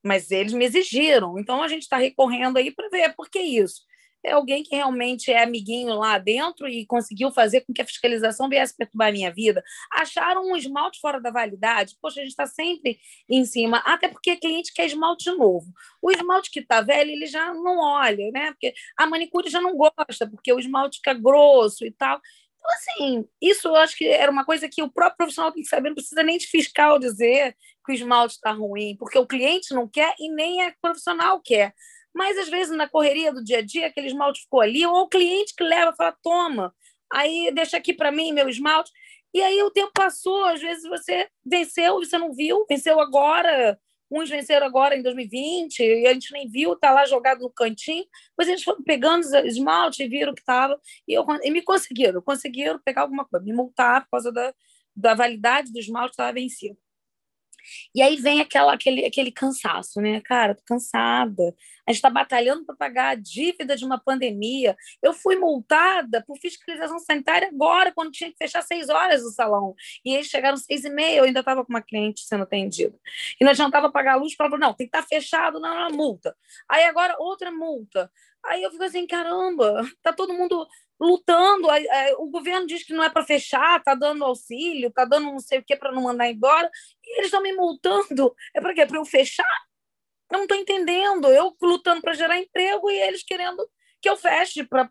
[0.06, 1.38] mas eles me exigiram.
[1.38, 3.82] Então a gente está recorrendo aí para ver por que isso.
[4.26, 8.48] É alguém que realmente é amiguinho lá dentro e conseguiu fazer com que a fiscalização
[8.48, 9.62] viesse perturbar a minha vida.
[9.92, 11.96] Acharam um esmalte fora da validade.
[12.02, 12.98] Poxa, a gente está sempre
[13.30, 15.72] em cima, até porque a cliente quer esmalte novo.
[16.02, 18.50] O esmalte que está velho, ele já não olha, né?
[18.50, 22.20] Porque a manicure já não gosta, porque o esmalte fica grosso e tal.
[22.56, 25.68] Então, assim, isso eu acho que era uma coisa que o próprio profissional tem que
[25.68, 29.72] saber, não precisa nem de fiscal dizer que o esmalte está ruim, porque o cliente
[29.72, 31.72] não quer e nem a profissional quer.
[32.16, 35.08] Mas, às vezes, na correria do dia a dia, aquele esmalte ficou ali, ou o
[35.08, 36.74] cliente que leva fala, toma,
[37.12, 38.90] aí deixa aqui para mim meu esmalte.
[39.34, 43.78] E aí o tempo passou, às vezes você venceu, você não viu, venceu agora,
[44.10, 48.06] uns venceram agora em 2020, e a gente nem viu, tá lá jogado no cantinho,
[48.38, 52.80] mas eles foram pegando esmalte e viram que estava, e, eu, e me conseguiram, conseguiram
[52.82, 54.54] pegar alguma coisa, me multar por causa da,
[54.96, 56.78] da validade do esmalte estava vencido.
[57.94, 60.20] E aí vem aquela, aquele, aquele cansaço, né?
[60.20, 61.54] Cara, tô cansada.
[61.86, 64.76] A gente está batalhando para pagar a dívida de uma pandemia.
[65.02, 69.74] Eu fui multada por fiscalização sanitária agora, quando tinha que fechar seis horas o salão.
[70.04, 72.98] E eles chegaram seis e meia, eu ainda estava com uma cliente sendo atendida.
[73.40, 75.96] E não adiantava pagar a luz, falava, não, tem que estar tá fechado, não, não,
[75.96, 76.36] multa.
[76.68, 78.10] Aí agora outra multa.
[78.44, 80.66] Aí eu fico assim, caramba, tá todo mundo
[80.98, 81.68] lutando.
[82.18, 85.58] O governo diz que não é para fechar, está dando auxílio, está dando não sei
[85.58, 86.70] o que para não mandar embora,
[87.04, 88.34] e eles estão me multando.
[88.54, 88.86] É para quê?
[88.86, 89.44] Para eu fechar?
[90.30, 91.28] Eu não estou entendendo.
[91.28, 93.68] Eu lutando para gerar emprego e eles querendo
[94.00, 94.90] que eu feche para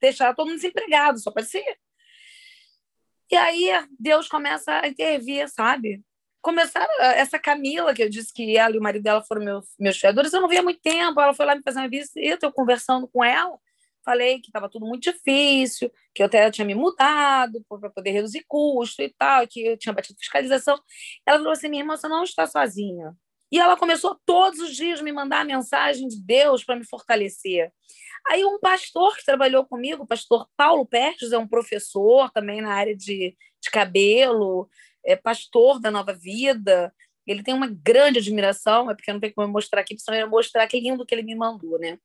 [0.00, 1.78] deixar todo mundo desempregado, só pode ser.
[3.30, 6.02] E aí Deus começa a intervir, sabe?
[6.40, 9.96] Começaram essa Camila, que eu disse que ela e o marido dela foram meus, meus
[9.96, 11.20] fiadores, eu não via há muito tempo.
[11.20, 13.56] Ela foi lá me fazer uma visita, eu conversando com ela
[14.04, 18.44] falei que estava tudo muito difícil, que eu até tinha me mudado para poder reduzir
[18.46, 20.80] custo e tal, que eu tinha batido fiscalização.
[21.26, 23.16] Ela falou assim: minha irmã, você não está sozinha.
[23.50, 27.70] E ela começou todos os dias me mandar a mensagem de Deus para me fortalecer.
[28.26, 32.72] Aí um pastor que trabalhou comigo, o pastor Paulo Pertes, é um professor também na
[32.72, 34.70] área de, de cabelo,
[35.04, 36.94] é pastor da Nova Vida.
[37.26, 40.24] Ele tem uma grande admiração, é porque não tem como eu mostrar aqui, senão eu
[40.24, 41.98] ia mostrar que lindo que ele me mandou, né?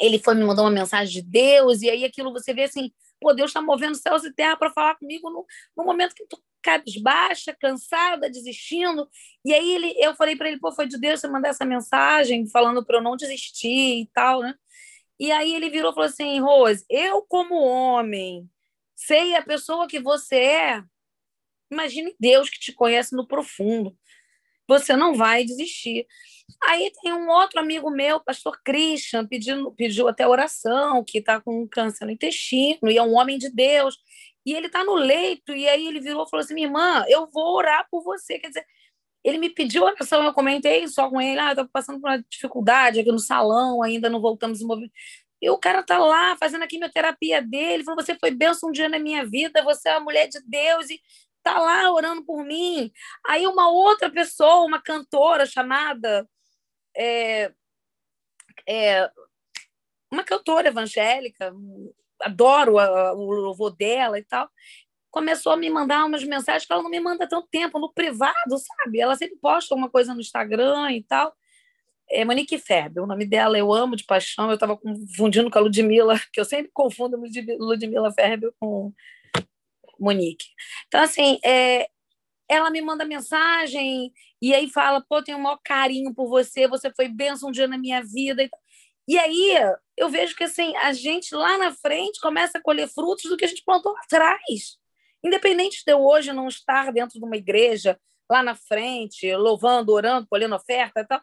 [0.00, 3.32] Ele foi me mandou uma mensagem de Deus, e aí aquilo você vê assim, pô,
[3.32, 7.54] Deus está movendo céus e terra para falar comigo no, no momento que tu cabisbaixa,
[7.60, 9.08] cansada, desistindo.
[9.44, 12.48] E aí ele, eu falei para ele, pô, foi de Deus você mandar essa mensagem
[12.48, 14.54] falando para eu não desistir e tal, né?
[15.20, 18.48] E aí ele virou e falou assim, Rose, eu como homem
[18.96, 20.84] sei a pessoa que você é.
[21.70, 23.96] Imagine Deus que te conhece no profundo.
[24.68, 26.06] Você não vai desistir.
[26.62, 31.66] Aí tem um outro amigo meu, pastor Christian, pedindo, pediu até oração, que está com
[31.68, 33.98] câncer no intestino, e é um homem de Deus
[34.46, 37.28] e ele está no leito, e aí ele virou e falou assim: minha irmã, eu
[37.30, 38.38] vou orar por você.
[38.38, 38.66] Quer dizer,
[39.24, 43.00] ele me pediu oração, eu comentei só com ele, ah, estou passando por uma dificuldade
[43.00, 44.92] aqui no salão, ainda não voltamos em movimento.
[45.40, 48.88] E o cara tá lá fazendo a quimioterapia dele, falou: você foi benção um dia
[48.88, 51.00] na minha vida, você é uma mulher de Deus e
[51.44, 52.90] tá lá orando por mim.
[53.24, 56.28] Aí uma outra pessoa, uma cantora chamada.
[56.96, 57.52] É,
[58.66, 59.10] é,
[60.10, 61.54] uma cantora evangélica,
[62.20, 64.48] adoro a, o louvor dela e tal,
[65.10, 68.56] começou a me mandar umas mensagens que ela não me manda tanto tempo no privado,
[68.58, 69.00] sabe?
[69.00, 71.34] Ela sempre posta uma coisa no Instagram e tal.
[72.10, 74.48] É Monique Ferber, o nome dela eu amo de paixão.
[74.48, 78.92] Eu estava confundindo com a Ludmilla, que eu sempre confundo Ludmilla Ferber com
[79.98, 80.46] Monique.
[80.86, 81.88] Então, assim, é,
[82.48, 86.92] ela me manda mensagem e aí fala: pô, tenho o maior carinho por você, você
[86.94, 88.48] foi bênção um dia na minha vida.
[89.06, 89.54] E aí
[89.96, 93.44] eu vejo que assim, a gente lá na frente começa a colher frutos do que
[93.44, 94.78] a gente plantou lá atrás.
[95.22, 97.98] Independente de eu hoje não estar dentro de uma igreja
[98.30, 101.20] lá na frente, louvando, orando, colhendo oferta e tal,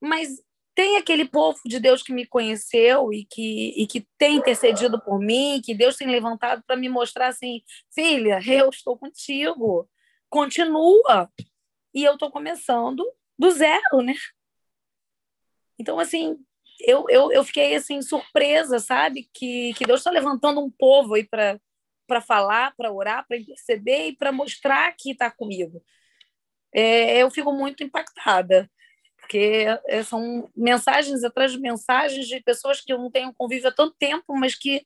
[0.00, 0.42] mas
[0.74, 5.18] tem aquele povo de Deus que me conheceu e que, e que tem intercedido por
[5.18, 7.62] mim, que Deus tem levantado para me mostrar assim,
[7.94, 9.88] filha, eu estou contigo,
[10.28, 11.30] continua.
[11.92, 13.04] E eu estou começando
[13.38, 14.14] do zero, né?
[15.78, 16.36] Então, assim,
[16.80, 19.28] eu, eu, eu fiquei assim surpresa, sabe?
[19.34, 24.16] Que, que Deus está levantando um povo aí para falar, para orar, para interceder e
[24.16, 25.82] para mostrar que está comigo.
[26.72, 28.70] É, eu fico muito impactada,
[29.30, 33.72] porque é, são mensagens atrás de mensagens de pessoas que eu não tenho convívio há
[33.72, 34.84] tanto tempo, mas que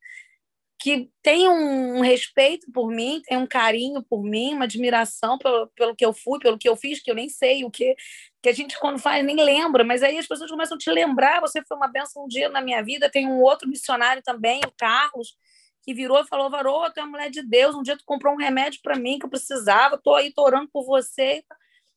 [0.76, 5.96] que tem um respeito por mim, tem um carinho por mim, uma admiração pelo, pelo
[5.96, 7.94] que eu fui, pelo que eu fiz, que eu nem sei o que,
[8.42, 11.40] que a gente quando faz nem lembra, mas aí as pessoas começam a te lembrar,
[11.40, 14.72] você foi uma benção um dia na minha vida, tem um outro missionário também, o
[14.76, 15.34] Carlos,
[15.82, 18.38] que virou e falou, Varô, tu é mulher de Deus, um dia tu comprou um
[18.38, 21.42] remédio para mim que eu precisava, tô aí, tô orando por você.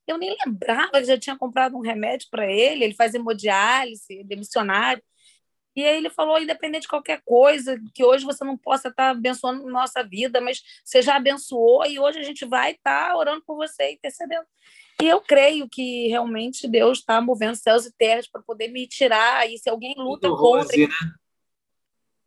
[0.07, 4.33] Eu nem lembrava que já tinha comprado um remédio para ele, ele faz hemodiálise, ele
[4.33, 5.03] é missionário.
[5.75, 9.69] E aí ele falou, independente de qualquer coisa, que hoje você não possa estar abençoando
[9.69, 13.91] nossa vida, mas você já abençoou e hoje a gente vai estar orando por você,
[13.91, 14.45] intercedendo.
[14.99, 19.47] E eu creio que realmente Deus está movendo céus e terras para poder me tirar.
[19.47, 20.61] E se alguém luta sendo contra.
[20.61, 20.93] Rose, né?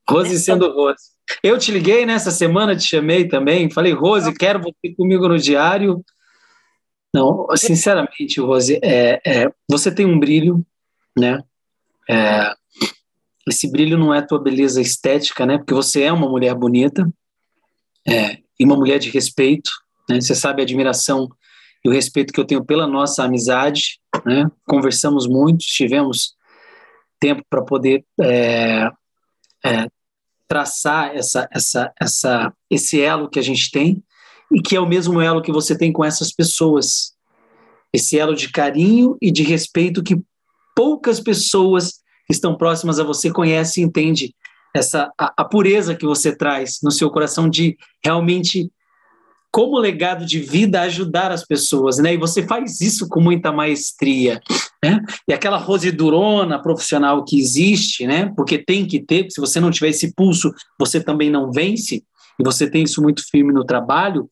[0.08, 1.10] Rose sendo Rose.
[1.42, 3.68] Eu te liguei nessa semana, te chamei também.
[3.68, 6.04] Falei, Rose, quero você comigo no diário.
[7.12, 10.64] Não, sinceramente, Rose, é, é, você tem um brilho,
[11.18, 11.42] né?
[12.08, 12.52] É,
[13.48, 15.58] esse brilho não é tua beleza estética, né?
[15.58, 17.10] Porque você é uma mulher bonita
[18.06, 19.70] é, e uma mulher de respeito,
[20.08, 20.20] né?
[20.20, 21.28] Você sabe a admiração
[21.84, 24.48] e o respeito que eu tenho pela nossa amizade, né?
[24.64, 26.36] Conversamos muito, tivemos
[27.18, 28.88] tempo para poder é,
[29.64, 29.86] é,
[30.46, 34.02] traçar essa, essa, essa, esse elo que a gente tem
[34.52, 37.12] e que é o mesmo elo que você tem com essas pessoas.
[37.92, 40.20] Esse elo de carinho e de respeito que
[40.74, 44.34] poucas pessoas que estão próximas a você conhece e entende
[44.74, 48.70] essa a, a, pureza que você traz no seu coração de realmente
[49.52, 52.14] como legado de vida ajudar as pessoas, né?
[52.14, 54.40] E você faz isso com muita maestria,
[54.82, 55.00] né?
[55.26, 58.32] E aquela rose durona profissional que existe, né?
[58.36, 62.04] Porque tem que ter, se você não tiver esse pulso, você também não vence.
[62.40, 64.28] E você tem isso muito firme no trabalho.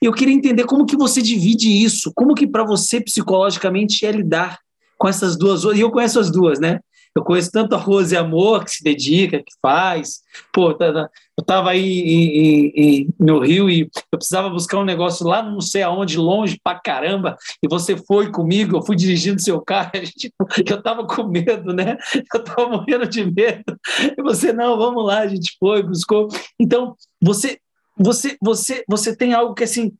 [0.00, 4.58] Eu queria entender como que você divide isso, como que para você psicologicamente é lidar
[4.98, 6.80] com essas duas, e eu conheço as duas, né?
[7.14, 10.22] Eu conheço tanto a Rose Amor, que se dedica, que faz.
[10.52, 14.84] Pô, tá, tá, eu estava aí em, em, no Rio e eu precisava buscar um
[14.84, 19.40] negócio lá não sei aonde, longe pra caramba, e você foi comigo, eu fui dirigindo
[19.40, 19.90] seu carro,
[20.66, 21.96] eu estava com medo, né?
[22.32, 23.78] Eu estava morrendo de medo.
[24.16, 26.28] E você, não, vamos lá, a gente foi, buscou.
[26.58, 27.58] Então, você,
[27.96, 29.92] você, você, você tem algo que assim,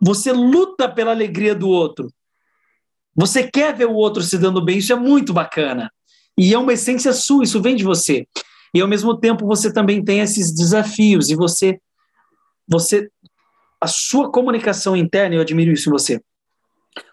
[0.00, 2.12] você luta pela alegria do outro,
[3.14, 5.90] Você quer ver o outro se dando bem, isso é muito bacana.
[6.38, 8.26] E é uma essência sua, isso vem de você.
[8.72, 11.80] E ao mesmo tempo você também tem esses desafios e você
[12.70, 13.10] você
[13.80, 16.20] a sua comunicação interna, eu admiro isso em você.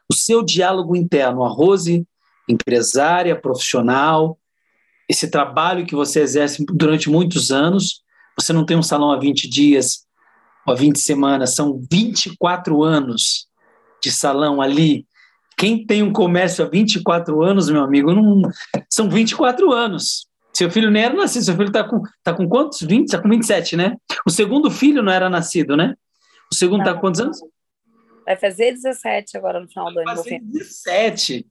[0.10, 2.06] O seu diálogo interno, a Rose,
[2.48, 4.38] empresária, profissional,
[5.08, 8.02] esse trabalho que você exerce durante muitos anos,
[8.38, 10.06] você não tem um salão há 20 dias,
[10.66, 13.48] ou há 20 semanas, são 24 anos
[14.02, 15.06] de salão ali.
[15.66, 18.44] Quem tem um comércio há 24 anos, meu amigo, não,
[18.88, 20.28] são 24 anos.
[20.54, 22.82] Seu filho nem era nascido, seu filho está com, tá com quantos?
[22.82, 23.06] 20?
[23.06, 23.96] Está com 27, né?
[24.28, 25.96] O segundo filho não era nascido, né?
[26.52, 27.40] O segundo está com quantos anos?
[28.28, 30.06] Vai fazer 17 agora no final do ano.
[30.06, 31.48] Vai fazer 17.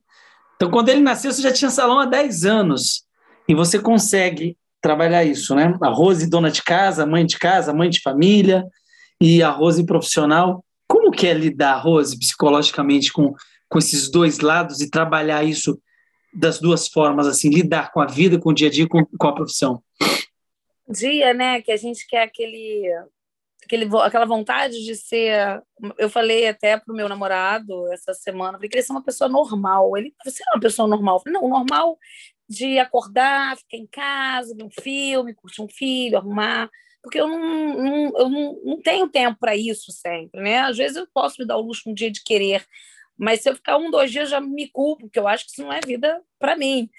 [0.54, 3.02] Então, quando ele nasceu, você já tinha salão há 10 anos.
[3.48, 5.76] E você consegue trabalhar isso, né?
[5.82, 8.64] A Rose, dona de casa, mãe de casa, mãe de família,
[9.20, 10.64] e a Rose profissional.
[10.86, 13.34] Como que é lidar, Rose, psicologicamente com,
[13.74, 15.82] com esses dois lados e trabalhar isso
[16.32, 19.26] das duas formas, assim, lidar com a vida, com o dia a dia, com, com
[19.26, 19.82] a profissão?
[20.88, 22.88] Dia, né, que a gente quer aquele,
[23.64, 25.60] aquele, aquela vontade de ser.
[25.98, 29.96] Eu falei até pro meu namorado essa semana, falei que ele é uma pessoa normal.
[29.96, 31.20] Ele, você é uma pessoa normal?
[31.20, 31.98] Falei, não, normal
[32.48, 36.70] de acordar, ficar em casa, ver um filme, curtir um filho, arrumar,
[37.02, 40.60] porque eu não, não eu não, não tenho tempo para isso sempre, né?
[40.60, 42.64] Às vezes eu posso me dar o luxo um dia de querer,
[43.16, 45.62] mas se eu ficar um, dois dias, já me culpo, porque eu acho que isso
[45.62, 46.90] não é vida para mim.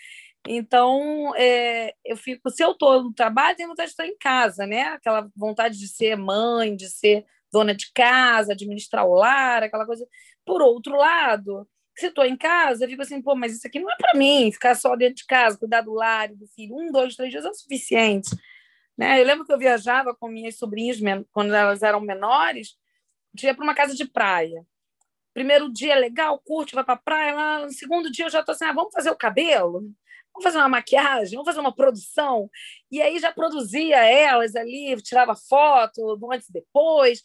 [0.47, 4.65] Então, é, eu fico, se eu estou no trabalho, tenho vontade de estar em casa,
[4.65, 4.83] né?
[4.83, 10.07] Aquela vontade de ser mãe, de ser dona de casa, administrar o lar, aquela coisa.
[10.45, 13.91] Por outro lado, se estou em casa, eu fico assim, pô, mas isso aqui não
[13.91, 16.75] é para mim, ficar só dentro de casa, cuidar do lar do filho.
[16.75, 18.29] Um, dois, três dias é o suficiente.
[18.97, 19.19] Né?
[19.19, 20.99] Eu lembro que eu viajava com minhas sobrinhas,
[21.31, 22.75] quando elas eram menores,
[23.41, 24.65] ia para uma casa de praia
[25.35, 27.59] primeiro dia é legal, curte, vai para a praia.
[27.59, 29.81] No segundo dia eu já estou assim, ah, vamos fazer o cabelo?
[30.33, 31.33] Vamos fazer uma maquiagem?
[31.33, 32.49] Vamos fazer uma produção?
[32.89, 37.21] E aí já produzia elas ali, tirava foto do antes e depois.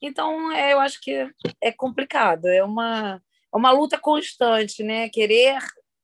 [0.00, 1.26] Então, é, eu acho que
[1.60, 3.16] é complicado, é uma,
[3.52, 5.08] é uma luta constante, né?
[5.08, 5.58] Querer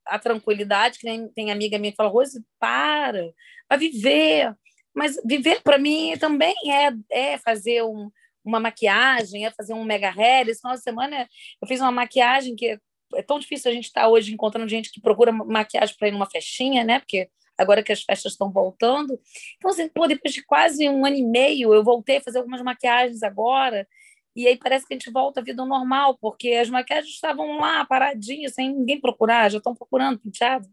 [0.07, 3.33] a tranquilidade, que nem tem amiga minha que fala, Rose, para,
[3.69, 4.55] vai viver.
[4.95, 8.11] Mas viver para mim também é, é fazer um,
[8.45, 10.49] uma maquiagem, ia fazer um mega hair.
[10.49, 11.29] Esse final de semana
[11.61, 12.79] eu fiz uma maquiagem que
[13.15, 16.13] é tão difícil a gente estar tá hoje encontrando gente que procura maquiagem para ir
[16.13, 17.01] numa festinha, né?
[17.01, 19.19] Porque agora que as festas estão voltando.
[19.57, 22.63] Então, assim, pô, depois de quase um ano e meio, eu voltei a fazer algumas
[22.63, 23.87] maquiagens agora.
[24.35, 27.85] E aí parece que a gente volta à vida normal, porque as maquiagens estavam lá
[27.85, 30.69] paradinhas, sem ninguém procurar, já estão procurando penteado,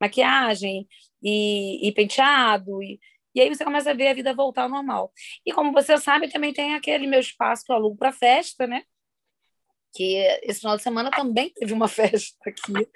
[0.00, 0.86] maquiagem
[1.22, 2.82] e, e penteado.
[2.82, 3.00] E,
[3.34, 5.12] e aí você começa a ver a vida voltar ao normal.
[5.44, 8.82] E como você sabe, também tem aquele meu espaço que eu alugo para festa, né?
[9.94, 12.88] Que esse final de semana também teve uma festa aqui.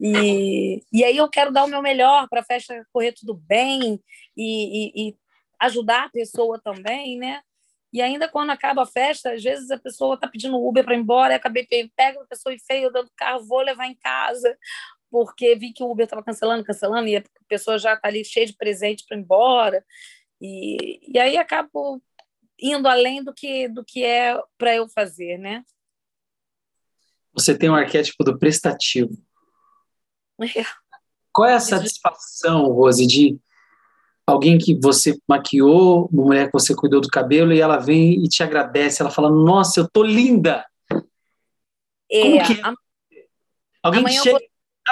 [0.00, 4.02] E, e aí eu quero dar o meu melhor para a festa correr tudo bem
[4.36, 5.16] e, e, e
[5.60, 7.42] ajudar a pessoa também, né?
[7.92, 11.00] E ainda quando acaba a festa, às vezes a pessoa está pedindo Uber para ir
[11.00, 14.56] embora, e acabei pego a pessoa e feio dando carro, vou levar em casa
[15.10, 18.46] porque vi que o Uber estava cancelando, cancelando, e a pessoa já está ali cheia
[18.46, 19.84] de presente para ir embora.
[20.40, 22.00] E, e aí acabo
[22.58, 25.64] indo além do que, do que é para eu fazer, né?
[27.32, 29.16] Você tem um arquétipo do prestativo.
[30.40, 30.64] É.
[31.32, 33.38] Qual é a satisfação, Rose, de
[34.26, 38.28] alguém que você maquiou, uma mulher que você cuidou do cabelo, e ela vem e
[38.28, 40.64] te agradece, ela fala, nossa, eu tô linda!
[42.10, 42.62] É, Como que?
[43.82, 44.38] Alguém chega,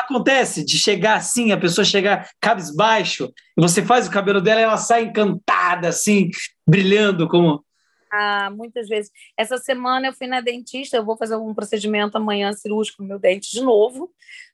[0.01, 4.77] acontece de chegar assim, a pessoa chegar cabisbaixo, você faz o cabelo dela e ela
[4.77, 6.31] sai encantada, assim,
[6.67, 7.65] brilhando como.
[8.11, 9.11] Ah, muitas vezes.
[9.37, 13.19] Essa semana eu fui na dentista, eu vou fazer um procedimento amanhã cirúrgico no meu
[13.19, 14.11] dente de novo,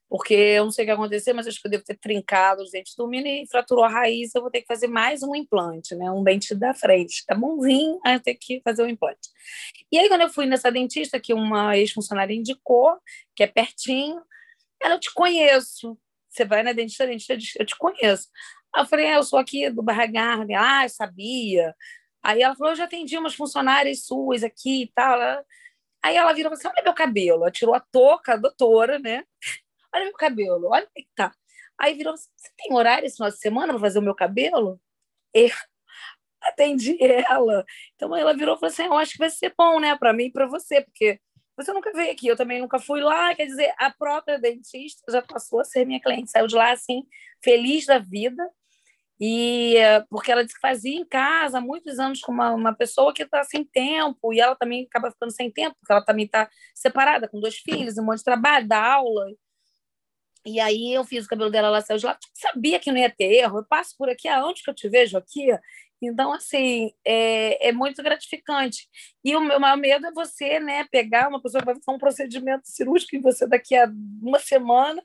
[0.08, 2.70] porque eu não sei o que aconteceu, mas acho que eu devo ter trincado os
[2.70, 5.94] dentes do menino e fraturou a raiz, eu vou ter que fazer mais um implante,
[5.94, 6.10] né?
[6.10, 7.24] Um dente da frente.
[7.26, 9.28] Tá bonzinho, aí eu tenho que fazer o um implante.
[9.90, 12.96] E aí, quando eu fui nessa dentista, que uma ex-funcionária indicou,
[13.34, 14.20] que é pertinho,
[14.84, 15.98] ela, eu te conheço.
[16.28, 18.28] Você vai na dentista, dentista diz, eu te conheço.
[18.74, 20.56] Aí eu falei, é, eu sou aqui do Barra Garden.
[20.56, 21.74] Ah, sabia.
[22.22, 25.44] Aí ela falou, eu já atendi umas funcionárias suas aqui e tal.
[26.02, 27.42] Aí ela virou assim, olha meu cabelo.
[27.42, 29.24] Ela tirou a touca, a doutora, né?
[29.94, 31.32] Olha meu cabelo, olha que tá.
[31.78, 34.80] Aí virou, assim, você tem horário esse final de semana para fazer o meu cabelo?
[35.32, 35.50] Eu
[36.42, 37.64] atendi ela.
[37.94, 40.26] Então ela virou e falou assim, eu acho que vai ser bom, né, para mim
[40.26, 41.20] e para você, porque
[41.56, 43.34] você nunca veio aqui, eu também nunca fui lá.
[43.34, 47.04] Quer dizer, a própria dentista já passou a ser minha cliente, saiu de lá assim,
[47.42, 48.42] feliz da vida.
[49.20, 49.76] E
[50.10, 53.44] porque ela disse que fazia em casa muitos anos com uma, uma pessoa que está
[53.44, 57.40] sem tempo, e ela também acaba ficando sem tempo, porque ela também está separada, com
[57.40, 59.26] dois filhos, um monte de trabalho, dá aula.
[60.46, 63.10] E aí eu fiz o cabelo dela, ela saiu de lá, sabia que não ia
[63.10, 65.46] ter erro, eu passo por aqui, aonde que eu te vejo aqui?
[66.06, 68.88] Então, assim, é, é muito gratificante.
[69.24, 71.98] E o meu maior medo é você, né, pegar uma pessoa que vai fazer um
[71.98, 73.90] procedimento cirúrgico em você daqui a
[74.22, 75.02] uma semana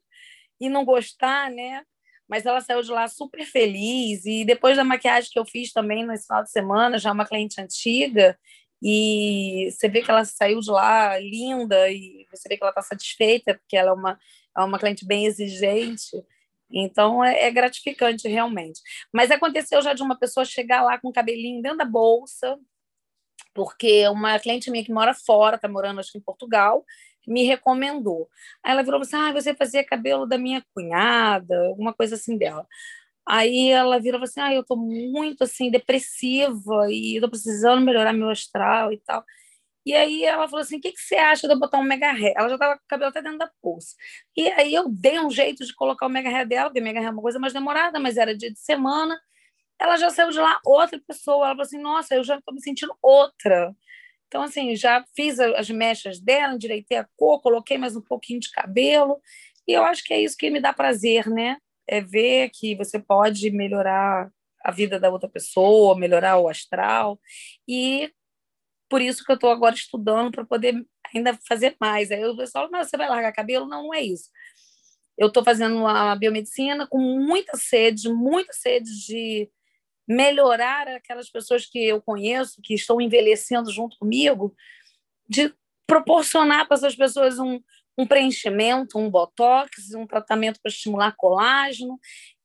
[0.60, 1.84] e não gostar, né?
[2.28, 4.26] Mas ela saiu de lá super feliz.
[4.26, 7.60] E depois da maquiagem que eu fiz também nesse final de semana, já uma cliente
[7.60, 8.38] antiga,
[8.82, 12.82] e você vê que ela saiu de lá linda e você vê que ela está
[12.82, 14.20] satisfeita, porque ela é uma,
[14.58, 16.12] é uma cliente bem exigente.
[16.72, 18.82] Então é, é, gratificante realmente.
[19.14, 22.58] Mas aconteceu já de uma pessoa chegar lá com o cabelinho dentro da bolsa,
[23.54, 26.86] porque uma cliente minha que mora fora, está morando acho que em Portugal,
[27.28, 28.30] me recomendou.
[28.64, 32.68] Aí ela virou assim: ah, você fazia cabelo da minha cunhada, alguma coisa assim dela.
[33.28, 38.30] Aí ela virou assim: ah, eu estou muito assim depressiva e estou precisando melhorar meu
[38.30, 39.24] astral e tal.
[39.90, 42.12] E aí ela falou assim: o que, que você acha de eu botar um mega
[42.12, 42.34] hair?
[42.38, 43.96] Ela já estava com o cabelo até dentro da bolsa.
[44.38, 47.08] E aí eu dei um jeito de colocar o mega hair dela, porque mega hair
[47.08, 49.20] é uma coisa mais demorada, mas era dia de semana.
[49.80, 51.48] Ela já saiu de lá outra pessoa.
[51.48, 53.76] Ela falou assim: nossa, eu já estou me sentindo outra.
[54.28, 58.52] Então, assim, já fiz as mechas dela, endireitei a cor, coloquei mais um pouquinho de
[58.52, 59.20] cabelo.
[59.68, 61.58] E eu acho que é isso que me dá prazer, né?
[61.88, 64.30] É ver que você pode melhorar
[64.64, 67.20] a vida da outra pessoa, melhorar o astral.
[67.68, 68.12] E
[68.90, 72.12] por isso que eu estou agora estudando para poder ainda fazer mais.
[72.12, 73.68] Aí o pessoal, mas você vai largar cabelo?
[73.68, 74.30] Não, não é isso.
[75.18, 79.50] Eu estou fazendo a biomedicina com muita sede, muita sede de
[80.08, 84.56] melhorar aquelas pessoas que eu conheço, que estão envelhecendo junto comigo,
[85.28, 85.54] de
[85.86, 87.60] proporcionar para essas pessoas um,
[87.98, 92.00] um preenchimento, um botox, um tratamento para estimular colágeno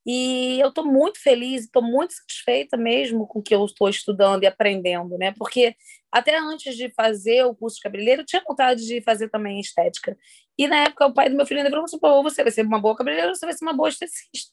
[0.06, 4.42] e eu estou muito feliz, estou muito satisfeita mesmo com o que eu estou estudando
[4.42, 5.32] e aprendendo, né?
[5.38, 5.74] Porque
[6.12, 10.16] até antes de fazer o curso de cabeleireiro, eu tinha vontade de fazer também estética.
[10.58, 12.66] E na época, o pai do meu filho ainda falou assim: Pô, você vai ser
[12.66, 14.52] uma boa cabeleireira, você vai ser uma boa esteticista.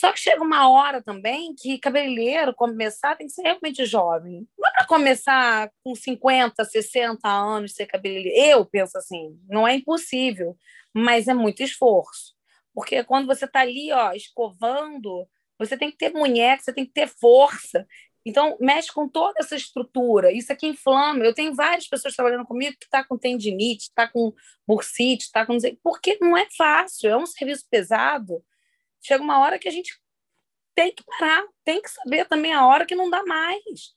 [0.00, 4.46] Só que chega uma hora também que cabeleireiro, começar, tem que ser realmente jovem.
[4.56, 8.60] Não é para começar com 50, 60 anos ser cabeleireiro.
[8.60, 10.56] Eu penso assim, não é impossível,
[10.94, 12.37] mas é muito esforço.
[12.78, 16.92] Porque quando você está ali, ó, escovando, você tem que ter munheca, você tem que
[16.92, 17.84] ter força.
[18.24, 20.30] Então, mexe com toda essa estrutura.
[20.30, 21.24] Isso aqui inflama.
[21.24, 24.32] Eu tenho várias pessoas trabalhando comigo que está com tendinite, está com
[24.64, 25.58] bursite, está com.
[25.82, 28.44] Porque não é fácil, é um serviço pesado.
[29.02, 30.00] Chega uma hora que a gente
[30.72, 33.92] tem que parar, tem que saber também a hora que não dá mais.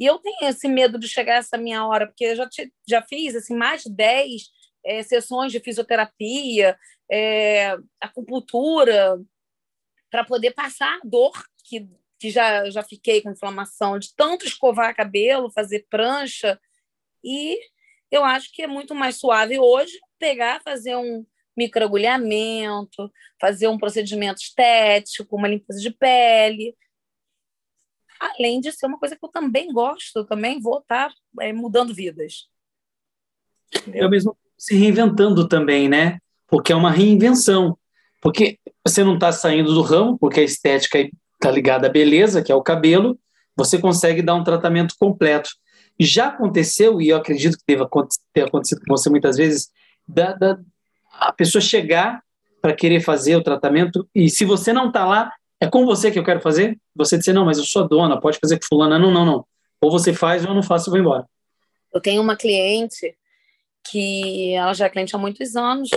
[0.00, 3.00] E eu tenho esse medo de chegar essa minha hora, porque eu já, te, já
[3.00, 4.42] fiz assim, mais de 10
[4.84, 6.78] é, sessões de fisioterapia,
[7.10, 9.20] é, acupuntura,
[10.10, 11.32] para poder passar a dor
[11.64, 16.60] que, que já, já fiquei com inflamação, de tanto escovar cabelo, fazer prancha.
[17.22, 17.58] E
[18.10, 21.26] eu acho que é muito mais suave hoje pegar, fazer um
[21.56, 23.10] microagulhamento,
[23.40, 26.76] fazer um procedimento estético, uma limpeza de pele.
[28.20, 31.94] Além de ser uma coisa que eu também gosto, eu também vou estar é, mudando
[31.94, 32.48] vidas.
[33.74, 34.04] Entendeu?
[34.04, 36.18] Eu mesmo se reinventando também, né?
[36.46, 37.76] Porque é uma reinvenção.
[38.20, 42.50] Porque você não está saindo do ramo, porque a estética está ligada à beleza, que
[42.50, 43.18] é o cabelo,
[43.56, 45.50] você consegue dar um tratamento completo.
[45.98, 47.88] Já aconteceu, e eu acredito que deva
[48.32, 49.70] ter acontecido com você muitas vezes,
[50.06, 50.58] da, da
[51.12, 52.22] a pessoa chegar
[52.60, 55.30] para querer fazer o tratamento, e se você não está lá,
[55.60, 56.78] é com você que eu quero fazer?
[56.96, 58.98] Você dizer, não, mas eu sou dona, pode fazer com fulana.
[58.98, 59.46] Não, não, não.
[59.80, 61.26] Ou você faz ou eu não faço e vou embora.
[61.92, 63.14] Eu tenho uma cliente
[63.90, 65.90] que ela já é cliente há muitos anos.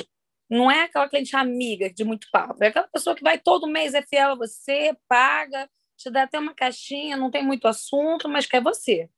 [0.50, 3.94] Não é aquela cliente amiga de muito papo, é aquela pessoa que vai todo mês,
[3.94, 8.46] é fiel a você, paga, te dá até uma caixinha, não tem muito assunto, mas
[8.46, 9.10] quer você.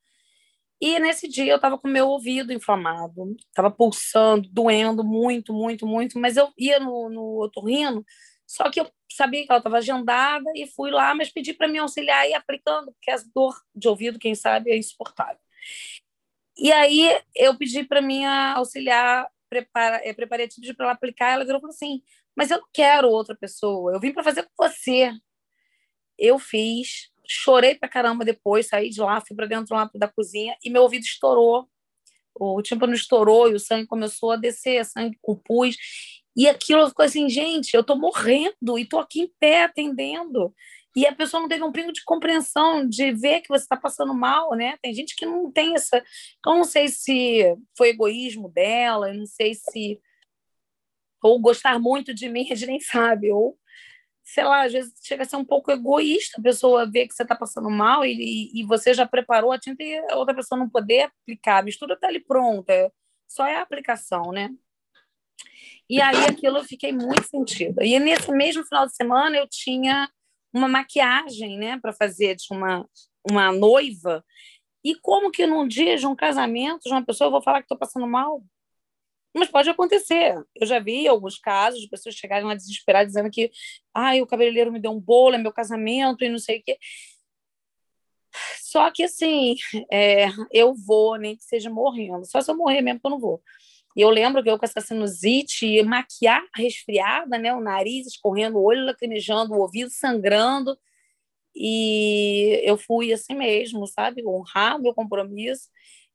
[0.82, 6.18] E nesse dia eu estava com meu ouvido inflamado, estava pulsando, doendo muito, muito, muito,
[6.18, 8.04] mas eu ia no, no otorrino,
[8.48, 11.78] só que eu sabia que ela estava agendada e fui lá, mas pedi para me
[11.78, 15.40] auxiliar e aplicando, porque a dor de ouvido, quem sabe, é insuportável.
[16.60, 21.34] E aí eu pedi para minha auxiliar prepara, é, preparativos para ela aplicar.
[21.34, 22.02] Ela virou e falou assim:
[22.36, 25.12] Mas eu não quero outra pessoa, eu vim para fazer com você.
[26.18, 30.56] Eu fiz, chorei para caramba depois, saí de lá, fui para dentro lá da cozinha
[30.64, 31.68] e meu ouvido estourou.
[32.36, 35.76] O tímpano estourou e o sangue começou a descer, sangue com pus.
[36.36, 40.54] E aquilo ficou assim, gente, eu estou morrendo e estou aqui em pé atendendo
[40.96, 44.14] e a pessoa não teve um pingo de compreensão, de ver que você está passando
[44.14, 44.78] mal, né?
[44.82, 45.98] Tem gente que não tem essa.
[46.46, 50.00] Eu não sei se foi egoísmo dela, eu não sei se.
[51.22, 53.58] Ou gostar muito de mim, a gente nem sabe, ou
[54.24, 57.24] sei lá, às vezes chega a ser um pouco egoísta a pessoa ver que você
[57.24, 60.70] está passando mal e, e, você já preparou a tinta e a outra pessoa não
[60.70, 61.60] poder aplicar.
[61.60, 62.94] A mistura está ali pronta,
[63.28, 64.50] só é a aplicação, né?
[65.90, 67.84] E aí aquilo eu fiquei muito sentida.
[67.84, 70.08] E nesse mesmo final de semana eu tinha
[70.54, 72.88] uma maquiagem, né, para fazer de uma,
[73.30, 74.24] uma noiva.
[74.84, 77.66] E como que num dia de um casamento de uma pessoa eu vou falar que
[77.66, 78.44] estou passando mal?
[79.36, 80.36] Mas pode acontecer.
[80.56, 83.52] Eu já vi alguns casos de pessoas chegarem lá desesperadas dizendo que
[83.94, 86.78] ah, o cabeleireiro me deu um bolo, é meu casamento e não sei o quê.
[88.62, 89.56] Só que assim,
[89.92, 92.26] é, eu vou, nem que seja morrendo.
[92.26, 93.42] Só se eu morrer mesmo que eu não vou.
[93.96, 97.54] E eu lembro que eu com essa sinusite, maquiar resfriada, né?
[97.54, 100.78] O nariz escorrendo, o olho lacrimejando, o ouvido sangrando.
[101.56, 104.26] E eu fui assim mesmo, sabe?
[104.26, 105.70] Honrar meu compromisso.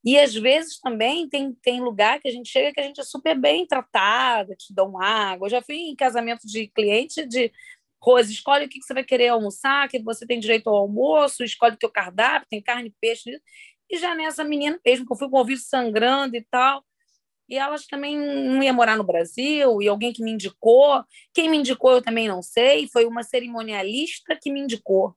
[0.05, 3.05] E às vezes também tem, tem lugar que a gente chega que a gente é
[3.05, 5.47] super bem tratada, te dão água.
[5.47, 7.51] Eu já fui em casamento de cliente de
[8.03, 11.75] Rose, escolhe o que você vai querer almoçar, que você tem direito ao almoço, escolhe
[11.75, 13.41] o teu cardápio, tem carne, peixe.
[13.91, 16.85] E já nessa menina mesmo, que eu fui com o ouvido sangrando e tal,
[17.49, 21.05] e elas também não ia morar no Brasil, e alguém que me indicou.
[21.33, 25.15] Quem me indicou eu também não sei, foi uma cerimonialista que me indicou.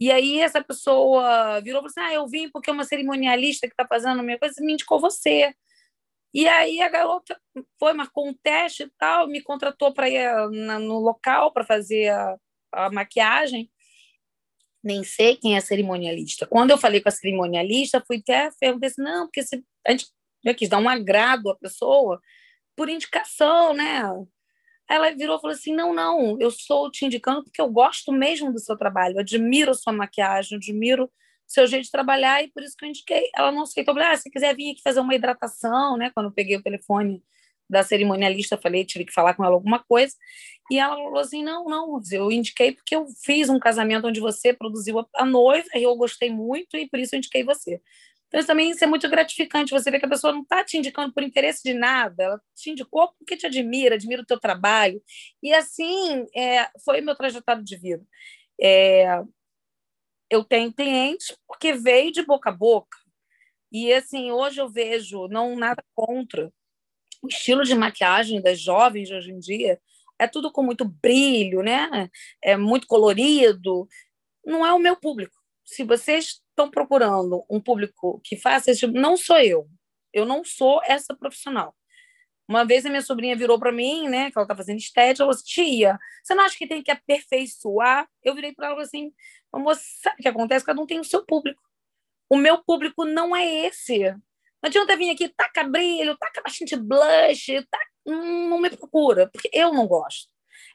[0.00, 3.72] E aí essa pessoa virou e falou assim: Ah, eu vim porque uma cerimonialista que
[3.74, 5.54] está fazendo a minha coisa me indicou você.
[6.34, 7.38] E aí a garota
[7.78, 12.08] foi, marcou um teste e tal, me contratou para ir na, no local para fazer
[12.08, 12.36] a,
[12.72, 13.70] a maquiagem.
[14.82, 16.46] Nem sei quem é cerimonialista.
[16.46, 19.40] Quando eu falei com a cerimonialista, fui até perguntar assim: não, porque
[19.86, 20.06] a gente
[20.44, 22.20] já quis dar um agrado à pessoa
[22.76, 24.02] por indicação, né?
[24.88, 28.52] Ela virou e falou assim: não, não, eu estou te indicando porque eu gosto mesmo
[28.52, 31.10] do seu trabalho, admiro a sua maquiagem, admiro
[31.46, 33.30] seu jeito de trabalhar e por isso que eu indiquei.
[33.36, 36.10] Ela não aceitou, ah, se quiser vir aqui fazer uma hidratação, né?
[36.14, 37.22] Quando eu peguei o telefone
[37.68, 40.14] da cerimonialista, falei, tive que falar com ela alguma coisa.
[40.70, 44.52] E ela falou assim: não, não, eu indiquei porque eu fiz um casamento onde você
[44.52, 47.80] produziu a noiva e eu gostei muito e por isso eu indiquei você.
[48.32, 51.12] Então, também isso é muito gratificante, você vê que a pessoa não está te indicando
[51.12, 55.02] por interesse de nada, ela te indicou porque te admira, admira o teu trabalho.
[55.42, 58.04] E assim é, foi meu trajetório de vida.
[58.60, 59.22] É,
[60.30, 62.96] eu tenho clientes porque veio de boca a boca.
[63.70, 66.52] E assim, hoje eu vejo, não nada contra,
[67.22, 69.80] o estilo de maquiagem das jovens de hoje em dia
[70.18, 72.10] é tudo com muito brilho, né?
[72.42, 73.88] É muito colorido.
[74.44, 75.34] Não é o meu público.
[75.64, 79.68] Se vocês estão procurando um público que faça esse tipo, não sou eu.
[80.12, 81.74] Eu não sou essa profissional.
[82.46, 85.32] Uma vez a minha sobrinha virou para mim, né, que ela tá fazendo estética, ela
[85.32, 88.06] falou assim, tia, você não acha que tem que aperfeiçoar?
[88.22, 89.12] Eu virei para ela assim,
[89.54, 90.64] moça, sabe o que acontece?
[90.64, 91.62] Cada um tem o seu público.
[92.28, 94.10] O meu público não é esse.
[94.62, 97.90] Não adianta vir aqui, taca brilho, taca bastante blush, taca...
[98.06, 100.30] não me procura, porque eu não gosto.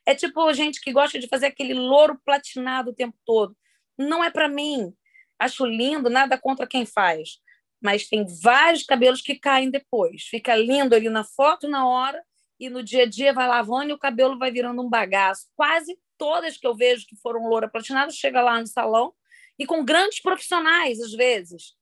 [0.05, 3.55] É tipo gente que gosta de fazer aquele louro platinado o tempo todo.
[3.97, 4.93] Não é para mim.
[5.39, 7.39] Acho lindo, nada contra quem faz,
[7.81, 10.23] mas tem vários cabelos que caem depois.
[10.23, 12.21] Fica lindo ali na foto na hora
[12.59, 15.47] e no dia a dia vai lavando e o cabelo vai virando um bagaço.
[15.55, 19.13] Quase todas que eu vejo que foram loura platinada chega lá no salão
[19.59, 21.75] e com grandes profissionais às vezes,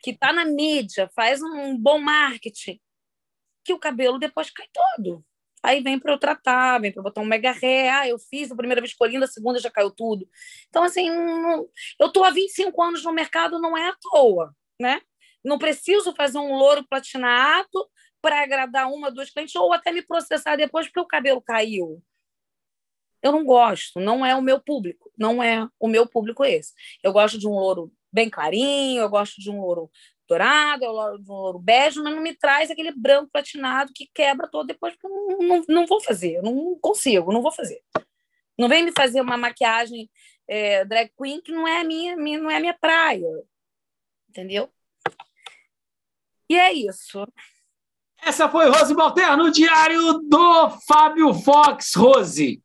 [0.00, 2.80] que está na mídia, faz um bom marketing,
[3.64, 5.24] que o cabelo depois cai todo.
[5.62, 7.90] Aí vem para eu tratar, vem para botar um mega ré.
[7.90, 10.28] Ah, eu fiz a primeira vez colhendo, a segunda já caiu tudo.
[10.68, 15.00] Então, assim, eu estou há 25 anos no mercado, não é à toa, né?
[15.44, 17.88] Não preciso fazer um louro platinado
[18.20, 22.02] para agradar uma, duas clientes, ou até me processar depois porque o cabelo caiu.
[23.22, 26.72] Eu não gosto, não é o meu público, não é o meu público esse.
[27.02, 29.90] Eu gosto de um louro bem clarinho, eu gosto de um louro
[30.28, 34.66] dourado, é o louro bege, mas não me traz aquele branco platinado que quebra todo
[34.66, 37.80] depois, porque eu não, não, vou fazer, eu não consigo, não vou fazer.
[38.58, 40.10] Não vem me fazer uma maquiagem
[40.46, 43.26] é, drag queen que não é minha, minha, não é minha praia.
[44.28, 44.68] Entendeu?
[46.48, 47.26] E é isso.
[48.22, 51.94] Essa foi Rose Balter no diário do Fábio Fox.
[51.94, 52.60] Rose,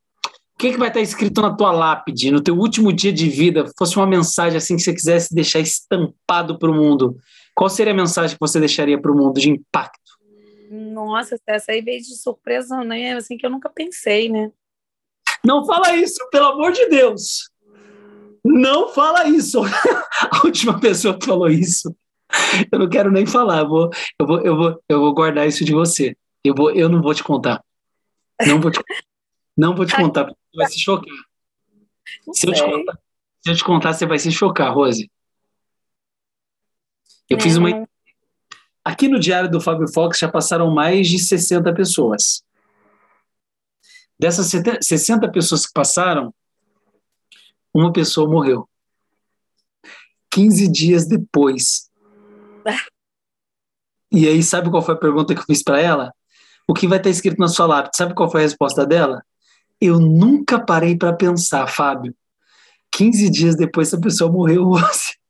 [0.56, 3.70] o que, que vai estar escrito na tua lápide, no teu último dia de vida?
[3.78, 7.18] Fosse uma mensagem assim que você quisesse deixar estampado para o mundo.
[7.56, 10.02] Qual seria a mensagem que você deixaria para o mundo de impacto?
[10.70, 13.14] Nossa, essa aí veio de surpresa, né?
[13.14, 14.52] Assim que eu nunca pensei, né?
[15.46, 17.52] Não fala isso, pelo amor de Deus.
[18.44, 19.62] Não fala isso.
[20.32, 21.96] a última pessoa que falou isso,
[22.72, 23.60] eu não quero nem falar.
[23.60, 23.90] Eu vou,
[24.20, 26.16] eu vou, eu vou, eu vou guardar isso de você.
[26.44, 27.64] Eu vou, eu não vou te contar.
[28.46, 28.82] Não vou te,
[29.56, 31.14] não vou te contar, porque você vai se chocar.
[32.34, 33.00] Se eu, te contar,
[33.40, 35.10] se eu te contar, você vai se chocar, Rose.
[37.30, 37.70] Eu fiz uma.
[37.70, 37.86] Uhum.
[38.84, 42.44] Aqui no Diário do Fábio Fox já passaram mais de 60 pessoas.
[44.20, 44.52] Dessas
[44.82, 46.34] 60 pessoas que passaram,
[47.74, 48.68] uma pessoa morreu.
[50.32, 51.90] 15 dias depois.
[54.12, 56.14] E aí, sabe qual foi a pergunta que eu fiz para ela?
[56.68, 57.98] O que vai estar escrito na sua lápide?
[57.98, 59.24] Sabe qual foi a resposta dela?
[59.82, 62.16] Eu nunca parei para pensar, Fábio.
[62.92, 64.72] 15 dias depois, essa pessoa morreu.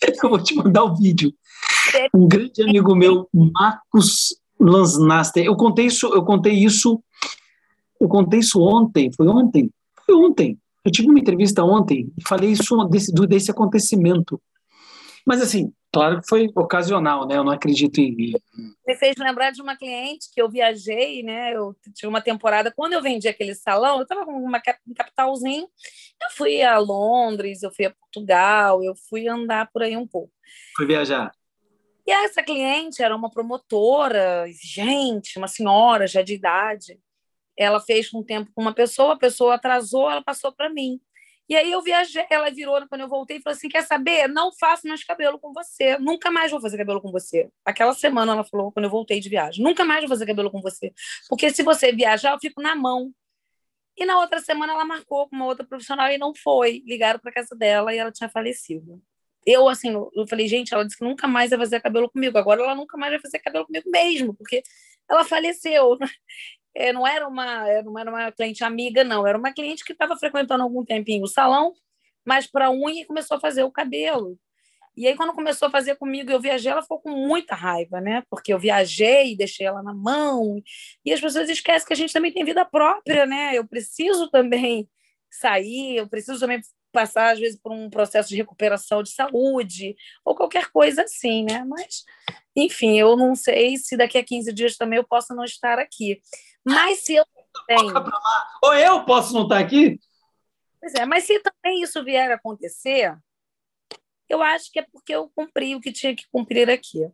[0.22, 1.32] Eu vou te mandar o vídeo.
[2.14, 7.02] Um grande amigo meu, Marcos Lansnaster, eu contei isso, eu contei isso,
[7.98, 9.70] eu contei isso ontem, foi ontem?
[10.06, 10.58] Foi ontem.
[10.84, 14.40] Eu tive uma entrevista ontem e falei isso desse, desse acontecimento.
[15.26, 17.36] Mas assim, claro que foi ocasional, né?
[17.36, 18.32] Eu não acredito em.
[18.86, 21.54] Me fez lembrar de uma cliente que eu viajei, né?
[21.54, 25.66] Eu tive uma temporada, quando eu vendi aquele salão, eu estava com uma, um capitalzinho.
[26.22, 30.32] Eu fui a Londres, eu fui a Portugal, eu fui andar por aí um pouco.
[30.76, 31.32] Fui viajar.
[32.06, 36.98] E essa cliente era uma promotora, gente, uma senhora já de idade.
[37.56, 41.00] Ela fez um tempo com uma pessoa, a pessoa atrasou, ela passou para mim.
[41.50, 44.28] E aí eu viajei, ela virou quando eu voltei e falou assim: quer saber?
[44.28, 45.98] Não faço mais cabelo com você.
[45.98, 47.50] Nunca mais vou fazer cabelo com você.
[47.64, 50.60] Aquela semana ela falou, quando eu voltei de viagem, nunca mais vou fazer cabelo com
[50.60, 50.92] você.
[51.28, 53.12] Porque se você viajar, eu fico na mão.
[54.00, 56.82] E na outra semana ela marcou com uma outra profissional e não foi.
[56.86, 59.00] Ligaram para casa dela e ela tinha falecido
[59.46, 62.36] eu, assim, eu falei, gente, ela disse que nunca mais vai fazer cabelo comigo.
[62.38, 64.62] Agora ela nunca mais vai fazer cabelo comigo mesmo, porque
[65.08, 65.98] ela faleceu.
[66.72, 69.26] É, não, era uma, é, não era uma cliente amiga, não.
[69.26, 71.74] Era uma cliente que estava frequentando algum tempinho o salão,
[72.24, 74.38] mas para unha e começou a fazer o cabelo.
[74.96, 78.22] E aí, quando começou a fazer comigo, eu viajei, ela ficou com muita raiva, né?
[78.28, 80.60] Porque eu viajei, deixei ela na mão.
[81.04, 83.56] E as pessoas esquecem que a gente também tem vida própria, né?
[83.56, 84.88] Eu preciso também
[85.30, 86.60] sair, eu preciso também
[86.92, 91.64] passar, às vezes, por um processo de recuperação de saúde, ou qualquer coisa assim, né?
[91.64, 92.04] Mas,
[92.56, 96.20] enfim, eu não sei se daqui a 15 dias também eu posso não estar aqui.
[96.64, 97.24] Mas se eu
[97.66, 97.94] tenho.
[98.62, 99.98] Ou eu posso não estar aqui?
[100.80, 103.16] Pois é, mas se também isso vier a acontecer,
[104.30, 107.10] eu acho que é porque eu cumpri o que tinha que cumprir aqui.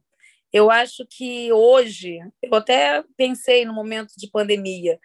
[0.52, 5.00] Eu acho que hoje, eu até pensei no momento de pandemia,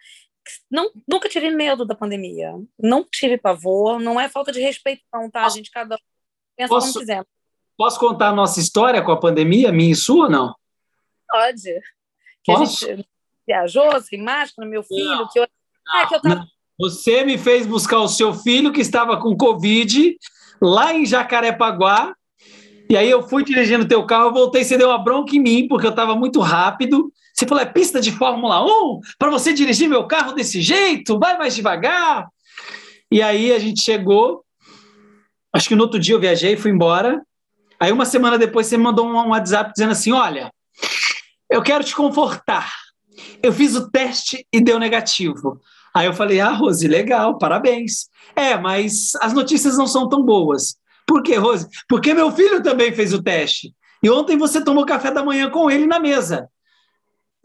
[0.70, 2.52] não, nunca tive medo da pandemia.
[2.78, 5.46] Não tive pavor, não é falta de respeito, não, tá?
[5.46, 5.98] A gente cada um
[6.56, 7.24] pensa posso, como quiser.
[7.76, 10.54] Posso contar a nossa história com a pandemia, minha e sua, não?
[11.28, 11.80] Pode.
[12.44, 12.86] Que posso?
[12.86, 13.08] a gente
[13.46, 15.46] viajou sem máscara, meu filho, não, que eu.
[15.88, 16.46] Ah, que eu tava...
[16.78, 20.16] Você me fez buscar o seu filho que estava com Covid
[20.62, 22.14] lá em Jacarepaguá.
[22.88, 25.86] E aí eu fui dirigindo teu carro, voltei, você deu uma bronca em mim, porque
[25.86, 27.12] eu estava muito rápido.
[27.34, 29.00] Você falou, é pista de Fórmula 1?
[29.18, 31.18] Para você dirigir meu carro desse jeito?
[31.18, 32.28] Vai mais devagar.
[33.10, 34.44] E aí a gente chegou.
[35.52, 37.22] Acho que no outro dia eu viajei, fui embora.
[37.80, 40.52] Aí uma semana depois você me mandou um WhatsApp dizendo assim: olha,
[41.50, 42.70] eu quero te confortar.
[43.42, 45.60] Eu fiz o teste e deu negativo.
[45.94, 48.08] Aí eu falei: ah, Rose, legal, parabéns.
[48.34, 50.76] É, mas as notícias não são tão boas.
[51.06, 51.68] Por quê, Rose?
[51.88, 53.74] Porque meu filho também fez o teste.
[54.02, 56.48] E ontem você tomou café da manhã com ele na mesa.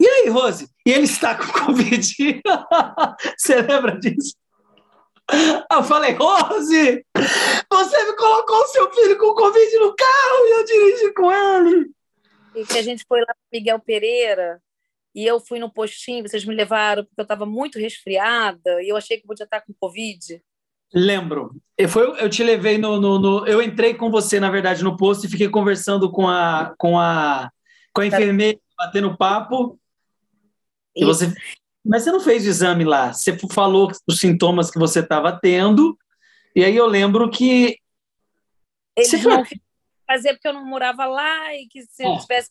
[0.00, 0.68] E aí, Rose?
[0.86, 2.40] E ele está com Covid.
[3.36, 4.34] Você lembra disso?
[5.70, 7.04] Eu falei, Rose,
[7.70, 11.90] você me colocou o seu filho com Covid no carro e eu dirigi com ele.
[12.54, 14.58] E que a gente foi lá para Miguel Pereira
[15.14, 18.96] e eu fui no postinho, vocês me levaram porque eu estava muito resfriada e eu
[18.96, 20.42] achei que podia estar com Covid.
[20.92, 21.54] Lembro.
[21.76, 24.96] Eu, foi, eu te levei no, no, no, Eu entrei com você, na verdade, no
[24.96, 27.50] posto e fiquei conversando com a, com a,
[27.92, 29.78] com a enfermeira, batendo papo.
[30.96, 31.32] E você,
[31.84, 35.96] mas você não fez o exame lá, você falou os sintomas que você estava tendo,
[36.54, 37.78] e aí eu lembro que.
[38.96, 39.44] Eles você não
[40.06, 42.06] fazer porque eu não morava lá e que se é.
[42.06, 42.50] eu tivesse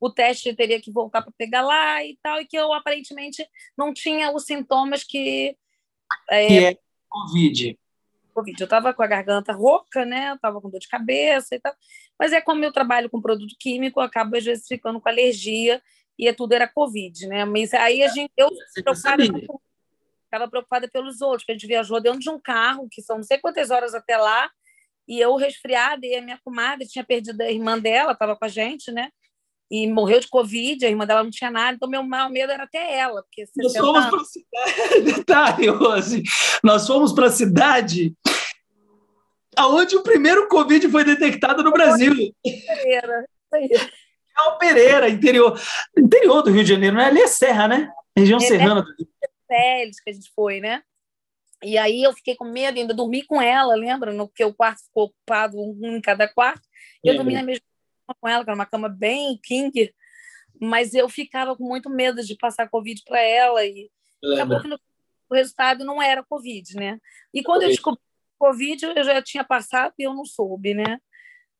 [0.00, 3.92] o teste teria que voltar para pegar lá e tal, e que eu aparentemente não
[3.92, 5.56] tinha os sintomas que.
[6.30, 6.78] É, que é
[7.08, 7.78] Covid.
[8.34, 8.60] Covid.
[8.60, 10.30] Eu estava com a garganta rouca, né?
[10.30, 11.74] Eu estava com dor de cabeça e tal.
[12.18, 15.82] Mas é como eu trabalho com produto químico, eu acabo às vezes ficando com alergia
[16.18, 17.44] e tudo era Covid, né?
[17.44, 19.22] Mas aí a gente, eu preocupada,
[20.24, 23.22] estava preocupada pelos outros, que a gente viajou dentro de um carro, que são não
[23.22, 24.50] sei quantas horas até lá,
[25.06, 28.48] e eu resfriada, e a minha comadre tinha perdido a irmã dela, estava com a
[28.48, 29.10] gente, né?
[29.70, 32.64] E morreu de Covid, a irmã dela não tinha nada, então meu maior medo era
[32.64, 33.22] até ela.
[33.22, 36.22] Porque nós fomos para a cidade, detalhe, Rose,
[36.62, 38.14] nós fomos para a cidade
[39.56, 42.14] aonde o primeiro Covid foi detectado no Brasil.
[42.44, 43.90] Pereira, isso aí.
[44.36, 45.58] Real Pereira, interior,
[45.96, 47.06] interior do Rio de Janeiro, né?
[47.06, 47.90] Ali é Serra, né?
[48.16, 49.08] Região é, serrana do Rio.
[49.48, 50.82] Félix que a gente foi, né?
[51.62, 54.12] E aí eu fiquei com medo, ainda dormi com ela, lembra?
[54.12, 56.62] No que o quarto ficou ocupado, um em cada quarto.
[57.02, 57.64] Eu é, dormi na mesma
[58.14, 59.92] com ela, que era uma cama bem king,
[60.60, 63.64] mas eu ficava com muito medo de passar Covid para ela.
[63.64, 63.90] E,
[64.34, 64.80] acabou que no,
[65.28, 66.98] o resultado não era Covid, né?
[67.34, 68.00] E quando eu descobri
[68.38, 70.98] Covid, eu já tinha passado e eu não soube, né?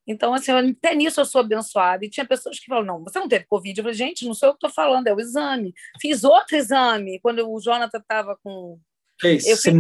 [0.07, 2.05] Então, assim, até nisso eu sou abençoada.
[2.05, 3.77] E tinha pessoas que falam, não, você não teve Covid.
[3.77, 5.75] Eu falei, gente, não sou eu que estou falando, é o exame.
[6.01, 8.79] Fiz outro exame quando o Jonathan estava com...
[9.21, 9.75] Fez, eu fiz...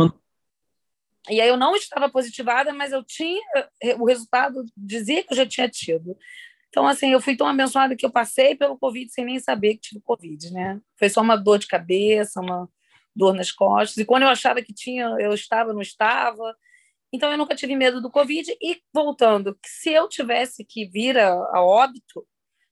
[1.28, 3.40] E aí eu não estava positivada, mas eu tinha...
[4.00, 6.16] O resultado dizia que eu já tinha tido.
[6.76, 9.88] Então, assim, eu fui tão abençoada que eu passei pelo Covid sem nem saber que
[9.88, 10.78] tive Covid, né?
[10.98, 12.68] Foi só uma dor de cabeça, uma
[13.14, 13.96] dor nas costas.
[13.96, 16.54] E quando eu achava que tinha, eu estava, não estava.
[17.10, 18.54] Então, eu nunca tive medo do Covid.
[18.60, 22.26] E, voltando, se eu tivesse que vir a, a óbito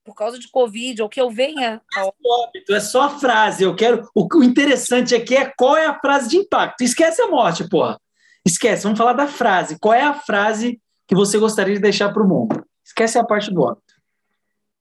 [0.04, 3.64] por causa de Covid, ou que eu venha a óbito, é só a frase.
[3.64, 4.06] Eu quero.
[4.14, 6.84] O, o interessante aqui é qual é a frase de impacto.
[6.84, 7.98] Esquece a morte, porra.
[8.44, 9.78] Esquece, vamos falar da frase.
[9.78, 10.78] Qual é a frase
[11.08, 12.62] que você gostaria de deixar para o mundo?
[12.84, 13.83] Esquece a parte do óbito.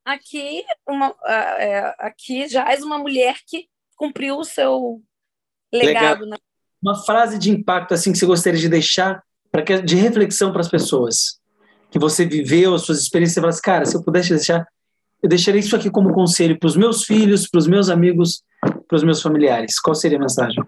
[0.06, 5.01] Aqui, uma, é, aqui já és uma mulher que cumpriu o seu
[5.72, 6.26] legado.
[6.26, 6.38] Né?
[6.82, 10.70] Uma frase de impacto assim que você gostaria de deixar para de reflexão para as
[10.70, 11.39] pessoas
[11.91, 14.68] que você viveu, as suas experiências, você fala assim, cara, se eu pudesse deixar,
[15.22, 18.43] eu deixaria isso aqui como conselho para os meus filhos, para os meus amigos,
[18.88, 19.80] para os meus familiares.
[19.80, 20.64] Qual seria a mensagem?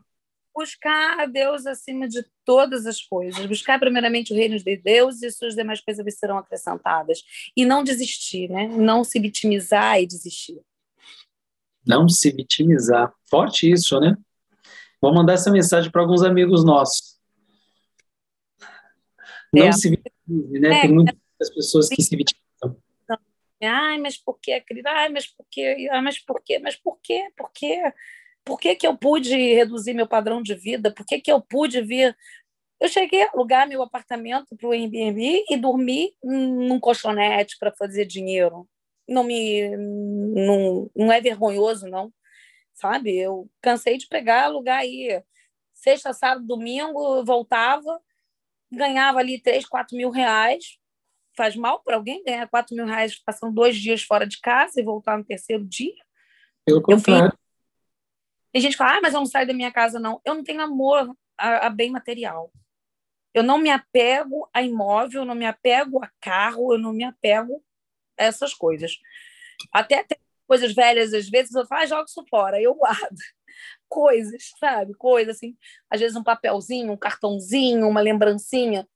[0.56, 5.30] Buscar a Deus acima de todas as coisas, buscar primeiramente o reino de Deus e
[5.30, 7.22] suas demais coisas serão acrescentadas.
[7.58, 8.68] E não desistir, né?
[8.68, 10.62] Não se vitimizar e desistir.
[11.86, 13.14] Não se vitimizar.
[13.30, 14.16] Forte isso, né?
[15.02, 17.16] Vou mandar essa mensagem para alguns amigos nossos
[19.56, 19.72] não é.
[19.72, 20.78] se vitimize, né?
[20.78, 21.16] É, Tem muitas
[21.54, 22.78] pessoas que se vitimizam.
[23.62, 24.92] Ai, mas por que, querida?
[24.92, 25.90] Ai, mas por que?
[25.90, 26.60] Ai, mas por que?
[26.60, 27.32] Mas por quê?
[27.36, 27.82] Por quê?
[28.46, 30.94] Por que, que eu pude reduzir meu padrão de vida?
[30.94, 32.16] Por que, que eu pude vir?
[32.80, 38.06] Eu cheguei a alugar meu apartamento para o Airbnb e dormi num colchonete para fazer
[38.06, 38.68] dinheiro.
[39.08, 42.14] Não me não, não é vergonhoso, não.
[42.74, 43.18] Sabe?
[43.18, 45.24] Eu cansei de pegar, alugar aí
[45.74, 48.00] sexta, sábado, domingo, voltava,
[48.72, 50.78] ganhava ali 3, 4 mil reais.
[51.36, 54.84] Faz mal para alguém ganhar 4 mil reais passando dois dias fora de casa e
[54.84, 55.96] voltar no terceiro dia?
[56.64, 57.38] Pelo contrário.
[58.56, 60.22] Tem gente que fala, ah, mas eu não saio da minha casa, não.
[60.24, 62.54] Eu não tenho amor a, a bem material.
[63.34, 67.04] Eu não me apego a imóvel, eu não me apego a carro, eu não me
[67.04, 67.62] apego
[68.18, 68.98] a essas coisas.
[69.74, 73.18] Até tem coisas velhas, às vezes, eu falo, ah, jogo isso fora, eu guardo
[73.90, 74.94] coisas, sabe?
[74.94, 75.58] Coisas assim,
[75.90, 78.88] às vezes um papelzinho, um cartãozinho, uma lembrancinha,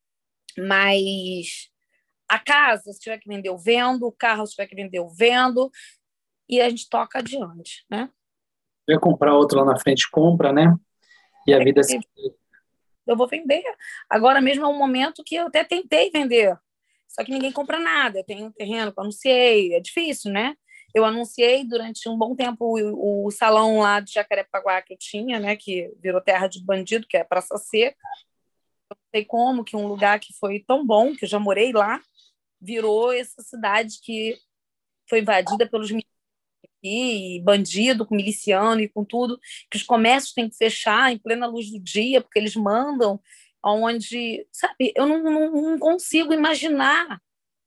[0.57, 1.69] mas
[2.29, 5.09] a casa, se tiver que vender, eu vendo, o carro, se tiver que vender, eu
[5.09, 5.69] vendo,
[6.47, 8.09] e a gente toca adiante, né?
[8.89, 10.75] Vai comprar outro lá na frente, compra, né?
[11.45, 11.99] E a é vida se...
[13.05, 13.63] Eu vou vender.
[14.09, 16.57] Agora mesmo é um momento que eu até tentei vender,
[17.07, 18.19] só que ninguém compra nada.
[18.19, 20.55] Eu tenho um terreno que eu anunciei, é difícil, né?
[20.93, 25.39] Eu anunciei durante um bom tempo o, o, salão lá de Jacarepaguá que eu tinha,
[25.39, 27.95] né, que virou terra de bandido, que é Praça Seca.
[28.89, 31.71] Eu não sei como que um lugar que foi tão bom, que eu já morei
[31.71, 32.01] lá,
[32.59, 34.35] virou essa cidade que
[35.07, 35.91] foi invadida pelos
[36.83, 39.39] e bandido, com miliciano e com tudo,
[39.69, 43.19] que os comércios têm que fechar em plena luz do dia, porque eles mandam,
[43.63, 47.19] onde, sabe, eu não, não, não consigo imaginar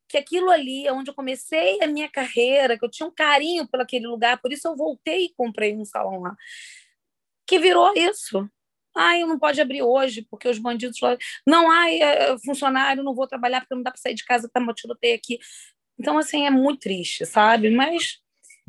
[0.09, 3.81] que aquilo ali onde eu comecei a minha carreira, que eu tinha um carinho por
[3.81, 6.37] aquele lugar, por isso eu voltei e comprei um salão lá.
[7.47, 8.49] Que virou isso.
[8.95, 10.99] Ai, não pode abrir hoje, porque os bandidos
[11.47, 14.51] não, ai, é, é funcionário, não vou trabalhar porque não dá para sair de casa,
[14.53, 15.39] tá uma tiroteio aqui.
[15.99, 17.71] Então, assim, é muito triste, sabe?
[17.71, 18.22] Mas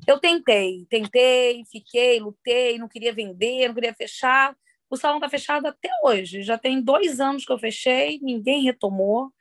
[0.08, 4.56] eu tentei, tentei, fiquei, lutei, não queria vender, não queria fechar.
[4.89, 6.43] O salão está fechado até hoje.
[6.43, 9.32] Já tem dois anos que eu fechei, ninguém retomou.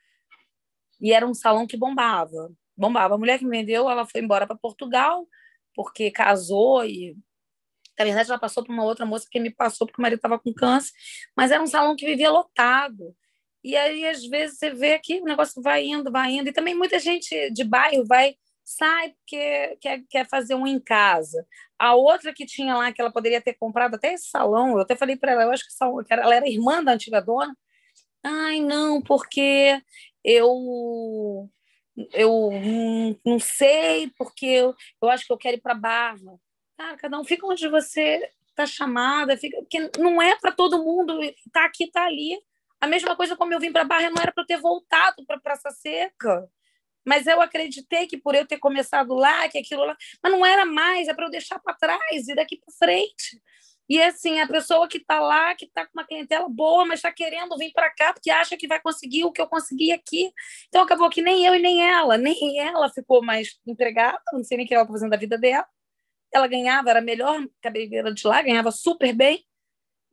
[0.99, 2.51] E era um salão que bombava.
[2.75, 3.15] Bombava.
[3.15, 5.27] A mulher que me vendeu, ela foi embora para Portugal,
[5.75, 7.15] porque casou e.
[7.97, 10.39] Na verdade, ela passou para uma outra moça que me passou porque o marido estava
[10.39, 10.91] com câncer,
[11.35, 13.15] mas era um salão que vivia lotado.
[13.63, 16.49] E aí, às vezes, você vê que o negócio vai indo, vai indo.
[16.49, 21.45] E também muita gente de bairro vai, sai porque quer, quer fazer um em casa.
[21.77, 24.95] A outra que tinha lá, que ela poderia ter comprado até esse salão, eu até
[24.95, 27.55] falei para ela, eu acho que ela era irmã da antiga dona.
[28.23, 29.81] Ai, não, porque
[30.23, 31.49] eu
[32.13, 32.49] eu
[33.25, 36.39] não sei porque eu, eu acho que eu quero ir para Barra.
[36.77, 41.19] Cara, cada um fica onde você está chamada, fica, porque não é para todo mundo
[41.51, 42.39] tá aqui, tá ali.
[42.81, 45.39] A mesma coisa como eu vim para Barra, não era para eu ter voltado para
[45.39, 46.49] Praça Seca.
[47.05, 50.65] Mas eu acreditei que por eu ter começado lá, que aquilo lá, mas não era
[50.65, 53.41] mais, é para eu deixar para trás e daqui para frente.
[53.89, 57.11] E assim, a pessoa que está lá, que está com uma clientela boa, mas está
[57.11, 60.31] querendo vir para cá porque acha que vai conseguir o que eu consegui aqui.
[60.69, 64.57] Então acabou que nem eu e nem ela, nem ela ficou mais empregada, não sei
[64.57, 65.67] nem o que ela está fazendo da vida dela.
[66.33, 69.45] Ela ganhava, era a melhor cabeleireira de lá, ganhava super bem.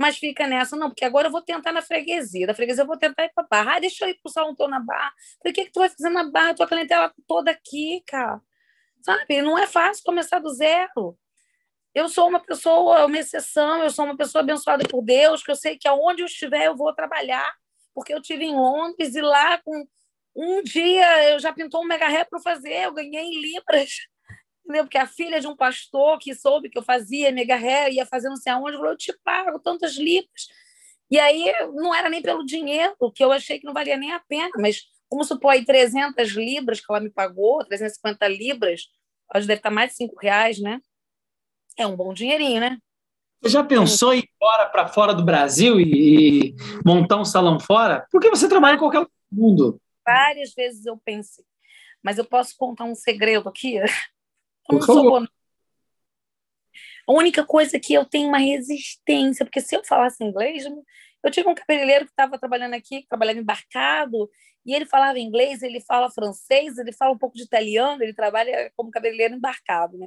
[0.01, 2.47] Mas fica nessa, não, porque agora eu vou tentar na freguesia.
[2.47, 3.77] Da freguesia eu vou tentar ir para barra.
[3.77, 5.13] Ah, deixa eu ir para o salão, na barra.
[5.41, 6.55] O que, que tu vai fazer na barra?
[6.55, 8.41] Tua clientela toda aqui, cara.
[9.03, 9.43] Sabe?
[9.43, 11.19] Não é fácil começar do zero.
[11.95, 15.57] Eu sou uma pessoa, uma exceção, eu sou uma pessoa abençoada por Deus, que eu
[15.57, 17.53] sei que aonde eu estiver eu vou trabalhar,
[17.95, 19.87] porque eu tive em Londres e lá com
[20.35, 23.91] um dia eu já pintou um mega ré para fazer, eu ganhei em libras
[24.65, 24.85] entendeu?
[24.85, 28.29] Porque a filha de um pastor que soube que eu fazia mega ré, ia fazer
[28.29, 30.49] não sei aonde, falou: eu te pago tantas libras.
[31.11, 34.21] E aí não era nem pelo dinheiro, que eu achei que não valia nem a
[34.21, 38.83] pena, mas como supor aí 300 libras que ela me pagou, 350 libras,
[39.35, 40.81] hoje deve estar mais de 5 reais, né?
[41.77, 42.79] É um bom dinheirinho, né?
[43.43, 46.55] Você já pensou em ir embora para fora do Brasil e,
[46.85, 48.07] montar um salão fora?
[48.13, 49.81] Porque você trabalha em qualquer lugar do mundo.
[50.05, 51.45] Várias vezes eu pensei.
[52.03, 53.79] Mas eu posso contar um segredo aqui?
[54.71, 55.29] Eu não sou boa.
[57.07, 60.65] A única coisa é que eu tenho uma resistência, porque se eu falasse inglês,
[61.23, 64.31] eu tive um cabeleireiro que estava trabalhando aqui, trabalhando embarcado,
[64.65, 68.71] e ele falava inglês, ele fala francês, ele fala um pouco de italiano, ele trabalha
[68.77, 70.07] como cabeleireiro embarcado, né?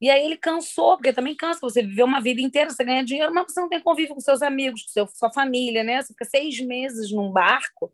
[0.00, 3.32] E aí ele cansou, porque também cansa você viver uma vida inteira, você ganha dinheiro,
[3.32, 6.02] mas você não tem convívio com seus amigos, com seu, sua família, né?
[6.02, 7.92] Você fica seis meses num barco.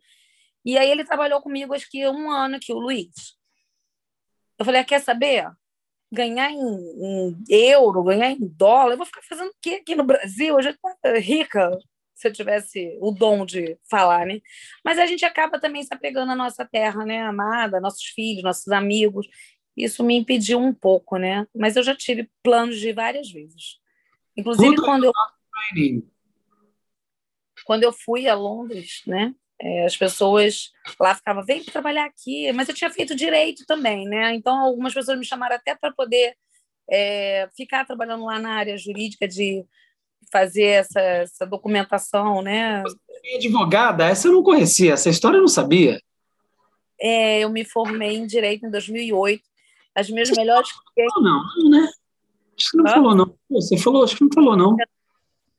[0.64, 3.36] E aí ele trabalhou comigo, acho que um ano aqui, o Luiz.
[4.59, 5.51] Eu falei, ah, quer saber?
[6.12, 10.04] Ganhar em, em, euro, ganhar em dólar, eu vou ficar fazendo o quê aqui no
[10.04, 10.56] Brasil?
[10.56, 11.78] Eu já estou rica
[12.14, 14.40] se eu tivesse o dom de falar, né?
[14.84, 18.68] Mas a gente acaba também se apegando à nossa terra, né, amada, nossos filhos, nossos
[18.68, 19.26] amigos.
[19.74, 21.46] Isso me impediu um pouco, né?
[21.56, 23.78] Mas eu já tive planos de várias vezes.
[24.36, 25.12] Inclusive Tudo quando eu
[27.64, 29.34] quando eu fui a Londres, né?
[29.62, 34.34] É, as pessoas lá ficavam, vem trabalhar aqui, mas eu tinha feito direito também, né?
[34.34, 36.34] Então, algumas pessoas me chamaram até para poder
[36.90, 39.64] é, ficar trabalhando lá na área jurídica de
[40.32, 42.82] fazer essa, essa documentação, né?
[42.82, 44.06] Você é advogada?
[44.06, 46.00] Essa eu não conhecia, essa história eu não sabia.
[46.98, 49.42] É, eu me formei em direito em 2008.
[49.94, 50.68] As minhas Você melhores.
[50.96, 51.88] Não, não, né?
[52.56, 52.90] Acho que não ah?
[52.90, 53.34] falou, não.
[53.50, 54.76] Você falou, acho que não falou, não.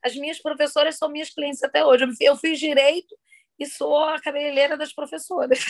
[0.02, 2.04] As minhas professoras são minhas clientes até hoje.
[2.20, 3.14] Eu fiz direito
[3.62, 5.64] e sou a cabeleireira das professoras.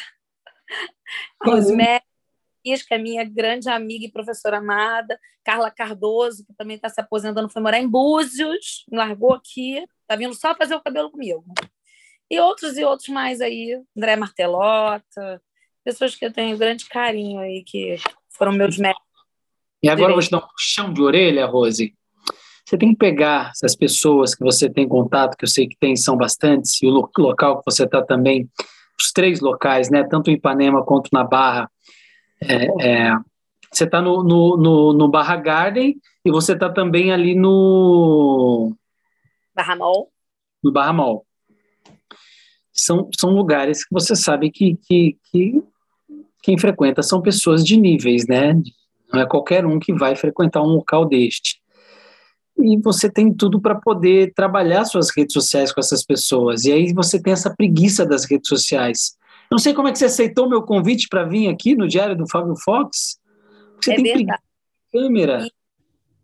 [1.45, 2.03] Rosemary,
[2.63, 7.49] que é minha grande amiga e professora amada, Carla Cardoso, que também está se aposentando,
[7.49, 11.45] foi morar em Búzios, me largou aqui, está vindo só fazer o cabelo comigo.
[12.31, 15.43] E outros e outros mais aí, André Martelota,
[15.85, 17.97] pessoas que eu tenho grande carinho aí, que
[18.31, 19.03] foram meus mestres.
[19.83, 21.95] E agora eu vou te dar um puxão de orelha, Rose.
[22.65, 25.97] Você tem que pegar essas pessoas que você tem contato, que eu sei que tem,
[25.97, 28.49] são bastantes, e o local que você está também,
[28.99, 31.71] os três locais, né, tanto em Ipanema quanto na Barra.
[32.41, 33.17] É, é,
[33.71, 38.75] você está no, no, no, no, Barra Garden e você está também ali no.
[39.55, 40.11] Barra Mall.
[40.63, 41.27] No Barra Mall.
[42.73, 45.63] São, são lugares que você sabe que, que, que
[46.43, 48.55] quem frequenta são pessoas de níveis, né?
[49.13, 51.62] Não é qualquer um que vai frequentar um local deste
[52.59, 56.65] e você tem tudo para poder trabalhar suas redes sociais com essas pessoas.
[56.65, 59.17] E aí você tem essa preguiça das redes sociais.
[59.51, 62.29] Não sei como é que você aceitou meu convite para vir aqui no Diário do
[62.29, 63.19] Fábio Fox.
[63.81, 64.43] Você é tem verdade.
[64.93, 65.47] câmera.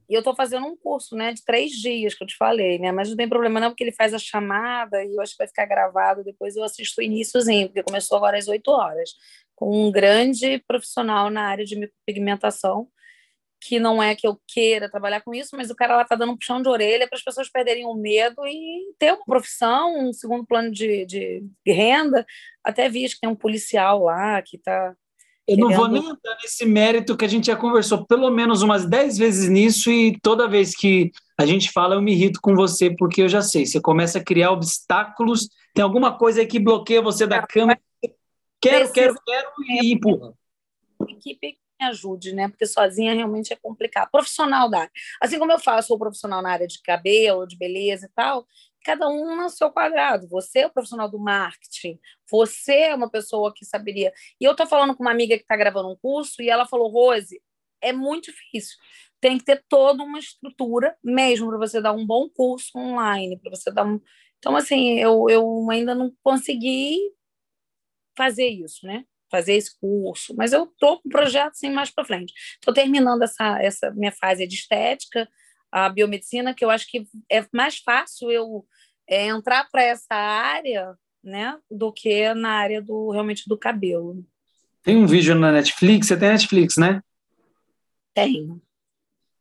[0.09, 2.91] E eu estou fazendo um curso, né, de três dias que eu te falei, né,
[2.91, 5.47] mas não tem problema não, porque ele faz a chamada e eu acho que vai
[5.47, 6.25] ficar gravado.
[6.25, 9.11] Depois eu assisto o iníciozinho, porque começou agora às 8 horas,
[9.55, 12.89] com um grande profissional na área de micropigmentação
[13.61, 16.33] que não é que eu queira trabalhar com isso, mas o cara lá está dando
[16.33, 20.13] um puxão de orelha para as pessoas perderem o medo e ter uma profissão, um
[20.13, 22.25] segundo plano de, de renda.
[22.63, 24.95] Até vi que tem um policial lá que está.
[25.47, 25.71] Eu querendo...
[25.71, 29.17] não vou nem entrar nesse mérito que a gente já conversou pelo menos umas dez
[29.17, 33.23] vezes nisso e toda vez que a gente fala eu me irrito com você porque
[33.23, 37.27] eu já sei, você começa a criar obstáculos, tem alguma coisa aí que bloqueia você
[37.27, 37.81] da câmera,
[38.61, 39.49] quero, quero, quero
[39.81, 40.35] e empurra.
[41.09, 42.49] Equipe me ajude, né?
[42.49, 44.11] Porque sozinha realmente é complicado.
[44.11, 44.93] Profissional da área.
[45.21, 48.47] Assim como eu faço o profissional na área de cabelo, de beleza e tal,
[48.85, 50.29] cada um no seu quadrado.
[50.29, 51.99] Você é o profissional do marketing,
[52.31, 54.13] você é uma pessoa que saberia.
[54.41, 56.91] E eu estou falando com uma amiga que está gravando um curso e ela falou:
[56.91, 57.41] Rose,
[57.81, 58.77] é muito difícil.
[59.21, 63.51] Tem que ter toda uma estrutura mesmo para você dar um bom curso online, para
[63.51, 64.01] você dar um.
[64.39, 66.99] Então, assim, eu, eu ainda não consegui
[68.17, 69.05] fazer isso, né?
[69.31, 72.33] Fazer esse curso, mas eu estou com projeto sim mais para frente.
[72.55, 75.29] Estou terminando essa, essa minha fase de estética,
[75.71, 78.67] a biomedicina, que eu acho que é mais fácil eu
[79.09, 84.25] é, entrar para essa área né, do que na área do realmente do cabelo.
[84.83, 87.03] Tem um vídeo na Netflix, você tem Netflix, né?
[88.15, 88.63] Tenho.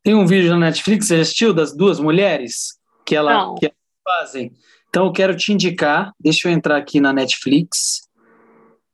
[0.02, 2.78] Tem um vídeo na Netflix, você assistiu das duas mulheres?
[3.06, 3.74] Que ela, que ela
[4.04, 4.52] fazem.
[4.88, 8.07] Então eu quero te indicar, deixa eu entrar aqui na Netflix.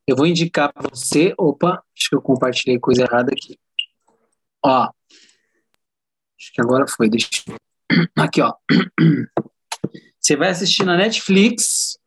[0.07, 1.35] Eu vou indicar para você.
[1.39, 3.59] Opa, acho que eu compartilhei coisa errada aqui.
[4.63, 4.91] Ó.
[6.39, 7.57] Acho que agora foi, deixa eu...
[8.17, 8.53] Aqui, ó.
[10.21, 11.99] Você vai assistir na Netflix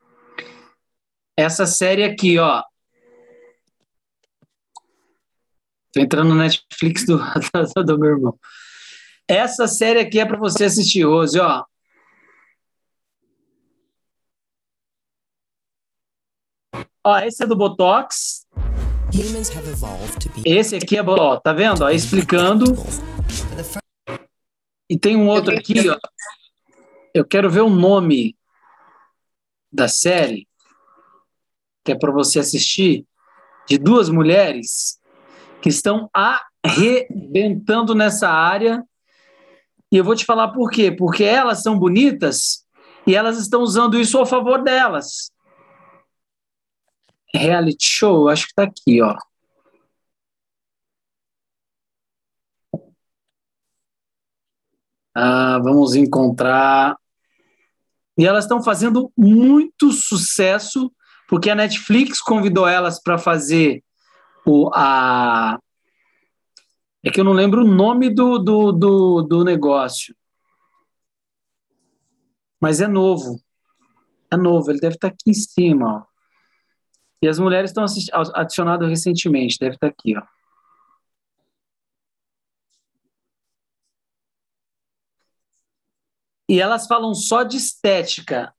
[1.38, 2.64] essa série aqui, ó.
[5.93, 7.18] Tô entrando na Netflix do,
[7.86, 8.39] do meu irmão.
[9.28, 11.64] Essa série aqui é para você assistir, Rose, ó.
[17.10, 18.45] Ó, esse é do Botox.
[20.43, 21.86] Esse aqui é, ó, tá vendo?
[21.86, 22.66] Ó, explicando.
[24.89, 25.97] E tem um outro aqui, ó.
[27.14, 28.36] Eu quero ver o nome
[29.72, 30.49] da série,
[31.86, 33.05] que é para você assistir,
[33.66, 34.99] de duas mulheres
[35.62, 38.84] que estão arrebentando nessa área.
[39.89, 40.91] E eu vou te falar por quê.
[40.91, 42.66] Porque elas são bonitas
[43.08, 45.32] e elas estão usando isso ao favor delas
[47.34, 49.15] reality show, acho que tá aqui, ó.
[55.15, 56.95] Ah, vamos encontrar.
[58.17, 60.91] E elas estão fazendo muito sucesso,
[61.28, 63.84] porque a Netflix convidou elas para fazer
[64.45, 65.59] o, a.
[67.03, 70.15] É que eu não lembro o nome do, do, do, do negócio.
[72.61, 73.39] Mas é novo.
[74.32, 76.07] É novo, ele deve estar tá aqui em cima, ó.
[77.22, 77.86] E as mulheres estão
[78.36, 80.22] adicionadas recentemente, deve estar aqui, ó.
[86.49, 88.53] E elas falam só de estética.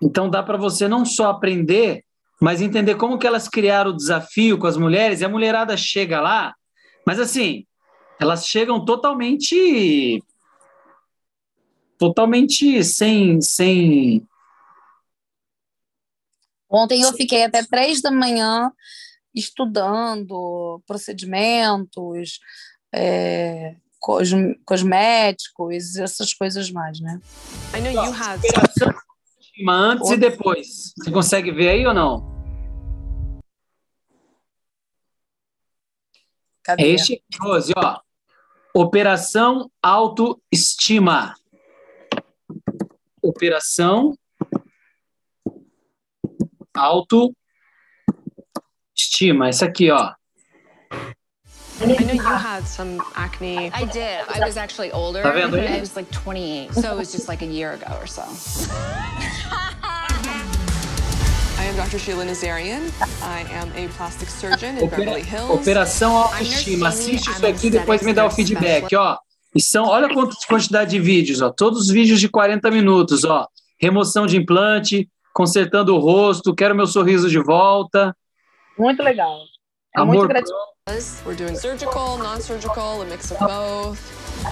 [0.00, 2.04] Então dá para você não só aprender,
[2.40, 6.20] mas entender como que elas criaram o desafio com as mulheres, e a mulherada chega
[6.20, 6.54] lá,
[7.06, 7.66] mas assim,
[8.20, 10.22] elas chegam totalmente
[11.98, 14.26] totalmente sem sem
[16.68, 18.72] Ontem eu fiquei até três da manhã
[19.34, 22.40] estudando procedimentos,
[22.92, 24.30] é, cos,
[24.64, 27.20] cosméticos, essas coisas mais, né?
[27.74, 28.40] I know you had
[29.68, 30.92] antes e depois.
[30.98, 32.36] Você consegue ver aí ou não?
[36.62, 36.82] Cadê?
[36.82, 38.00] É este Rose, ó.
[38.74, 41.34] Operação Autoestima.
[43.22, 44.16] Operação
[46.76, 47.34] autoestima.
[49.48, 50.12] Essa aqui, ó.
[51.78, 53.70] I know you had some acne.
[53.74, 54.24] I did.
[54.34, 55.22] I was actually older.
[55.22, 55.76] Tá vendo aí?
[55.76, 58.22] I was like 28, so it was just like a year ago or so.
[61.58, 61.98] I am Dr.
[61.98, 62.90] Sheila Nazarian.
[63.22, 65.50] I am a plastic surgeon in Beverly Hills.
[65.50, 66.88] Operação autoestima.
[66.88, 69.18] Assiste isso aqui e depois me dá o feedback, ó.
[69.54, 71.50] E são, olha quanta quantidade de vídeos, ó.
[71.50, 73.46] Todos os vídeos de 40 minutos, ó.
[73.78, 78.16] Remoção de implante, consertando o rosto, quero meu sorriso de volta.
[78.78, 79.38] Muito legal.
[79.94, 80.66] É Amor muito gratificante.
[81.26, 83.98] We're doing surgical, non-surgical, a mix of both.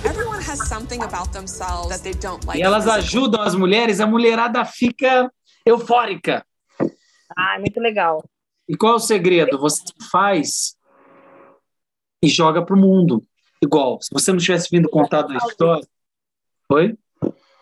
[0.05, 2.59] Everyone has something about themselves that they don't like.
[2.59, 5.33] E elas ajudam as mulheres, a mulherada fica
[5.65, 6.45] eufórica.
[7.35, 8.23] Ah, muito legal.
[8.69, 9.59] E qual é o segredo?
[9.59, 10.77] Você faz
[12.23, 13.25] e joga para o mundo.
[13.63, 15.87] Igual, se você não tivesse vindo contar a história.
[16.71, 16.99] Oi?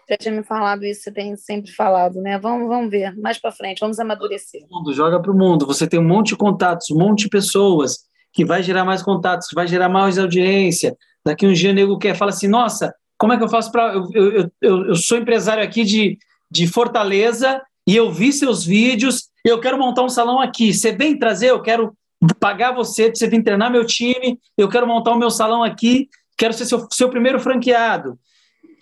[0.08, 2.38] Já tinha me falado isso, você tem sempre falado, né?
[2.38, 4.62] Vamos, vamos ver, mais para frente, vamos amadurecer.
[4.92, 5.66] Joga para o mundo.
[5.66, 8.00] Você tem um monte de contatos, um monte de pessoas
[8.32, 10.96] que vai gerar mais contatos, que vai gerar mais audiência.
[11.24, 13.94] Daqui um dia o nego quer, fala assim, nossa, como é que eu faço para...
[13.94, 16.18] Eu, eu, eu, eu sou empresário aqui de,
[16.50, 20.72] de Fortaleza e eu vi seus vídeos eu quero montar um salão aqui.
[20.72, 21.96] Você vem trazer, eu quero
[22.38, 26.52] pagar você, você vir treinar meu time, eu quero montar o meu salão aqui, quero
[26.52, 28.18] ser seu, seu primeiro franqueado.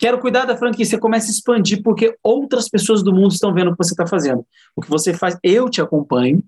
[0.01, 0.83] Quero cuidar da franquia.
[0.83, 4.07] Você começa a expandir porque outras pessoas do mundo estão vendo o que você está
[4.07, 4.43] fazendo.
[4.75, 6.43] O que você faz, eu te acompanho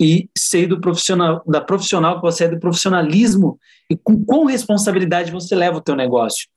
[0.00, 5.30] e sei do profissional, da profissional que você é, do profissionalismo e com qual responsabilidade
[5.30, 6.48] você leva o teu negócio.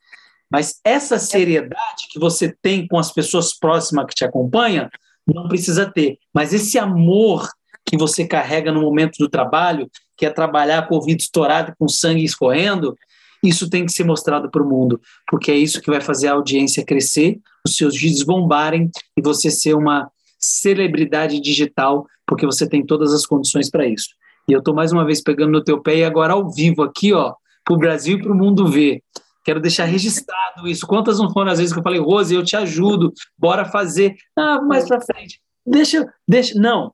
[0.49, 4.89] Mas essa seriedade que você tem com as pessoas próximas que te acompanham,
[5.28, 6.18] não precisa ter.
[6.34, 7.49] Mas esse amor
[7.86, 11.89] que você carrega no momento do trabalho, que é trabalhar com o ouvido estourado, com
[11.89, 12.95] sangue escorrendo,
[13.44, 16.34] isso tem que ser mostrado para o mundo, porque é isso que vai fazer a
[16.34, 22.86] audiência crescer, os seus vídeos bombarem e você ser uma celebridade digital, porque você tem
[22.86, 24.10] todas as condições para isso.
[24.48, 27.14] E eu estou mais uma vez pegando no teu pé e agora ao vivo aqui,
[27.14, 27.34] ó,
[27.64, 29.02] para o Brasil e para o mundo ver.
[29.44, 30.88] Quero deixar registrado isso.
[30.88, 34.16] Quantas não foram as vezes que eu falei, Rose, eu te ajudo, bora fazer.
[34.38, 35.41] Ah, mais para frente.
[35.66, 36.58] Deixa, deixa.
[36.60, 36.94] Não.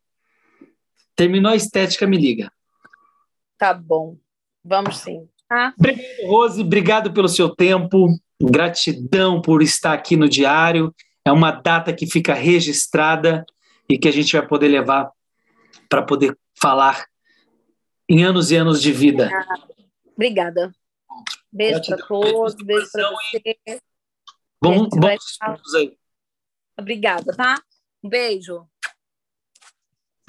[1.15, 2.51] Terminou a estética, me liga.
[3.57, 4.17] Tá bom.
[4.63, 5.27] Vamos sim.
[5.49, 5.73] Ah.
[5.77, 6.61] Obrigado, Rose.
[6.61, 8.07] Obrigado pelo seu tempo.
[8.41, 10.93] Gratidão por estar aqui no Diário.
[11.25, 13.45] É uma data que fica registrada
[13.89, 15.11] e que a gente vai poder levar
[15.89, 17.05] para poder falar
[18.07, 19.29] em anos e anos de vida.
[20.15, 20.71] Obrigada.
[21.51, 23.81] Beijo para todos, beijo para você.
[24.61, 25.97] Bom, bons estudos aí.
[26.77, 27.61] Obrigada, tá?
[28.03, 28.68] Um beijo.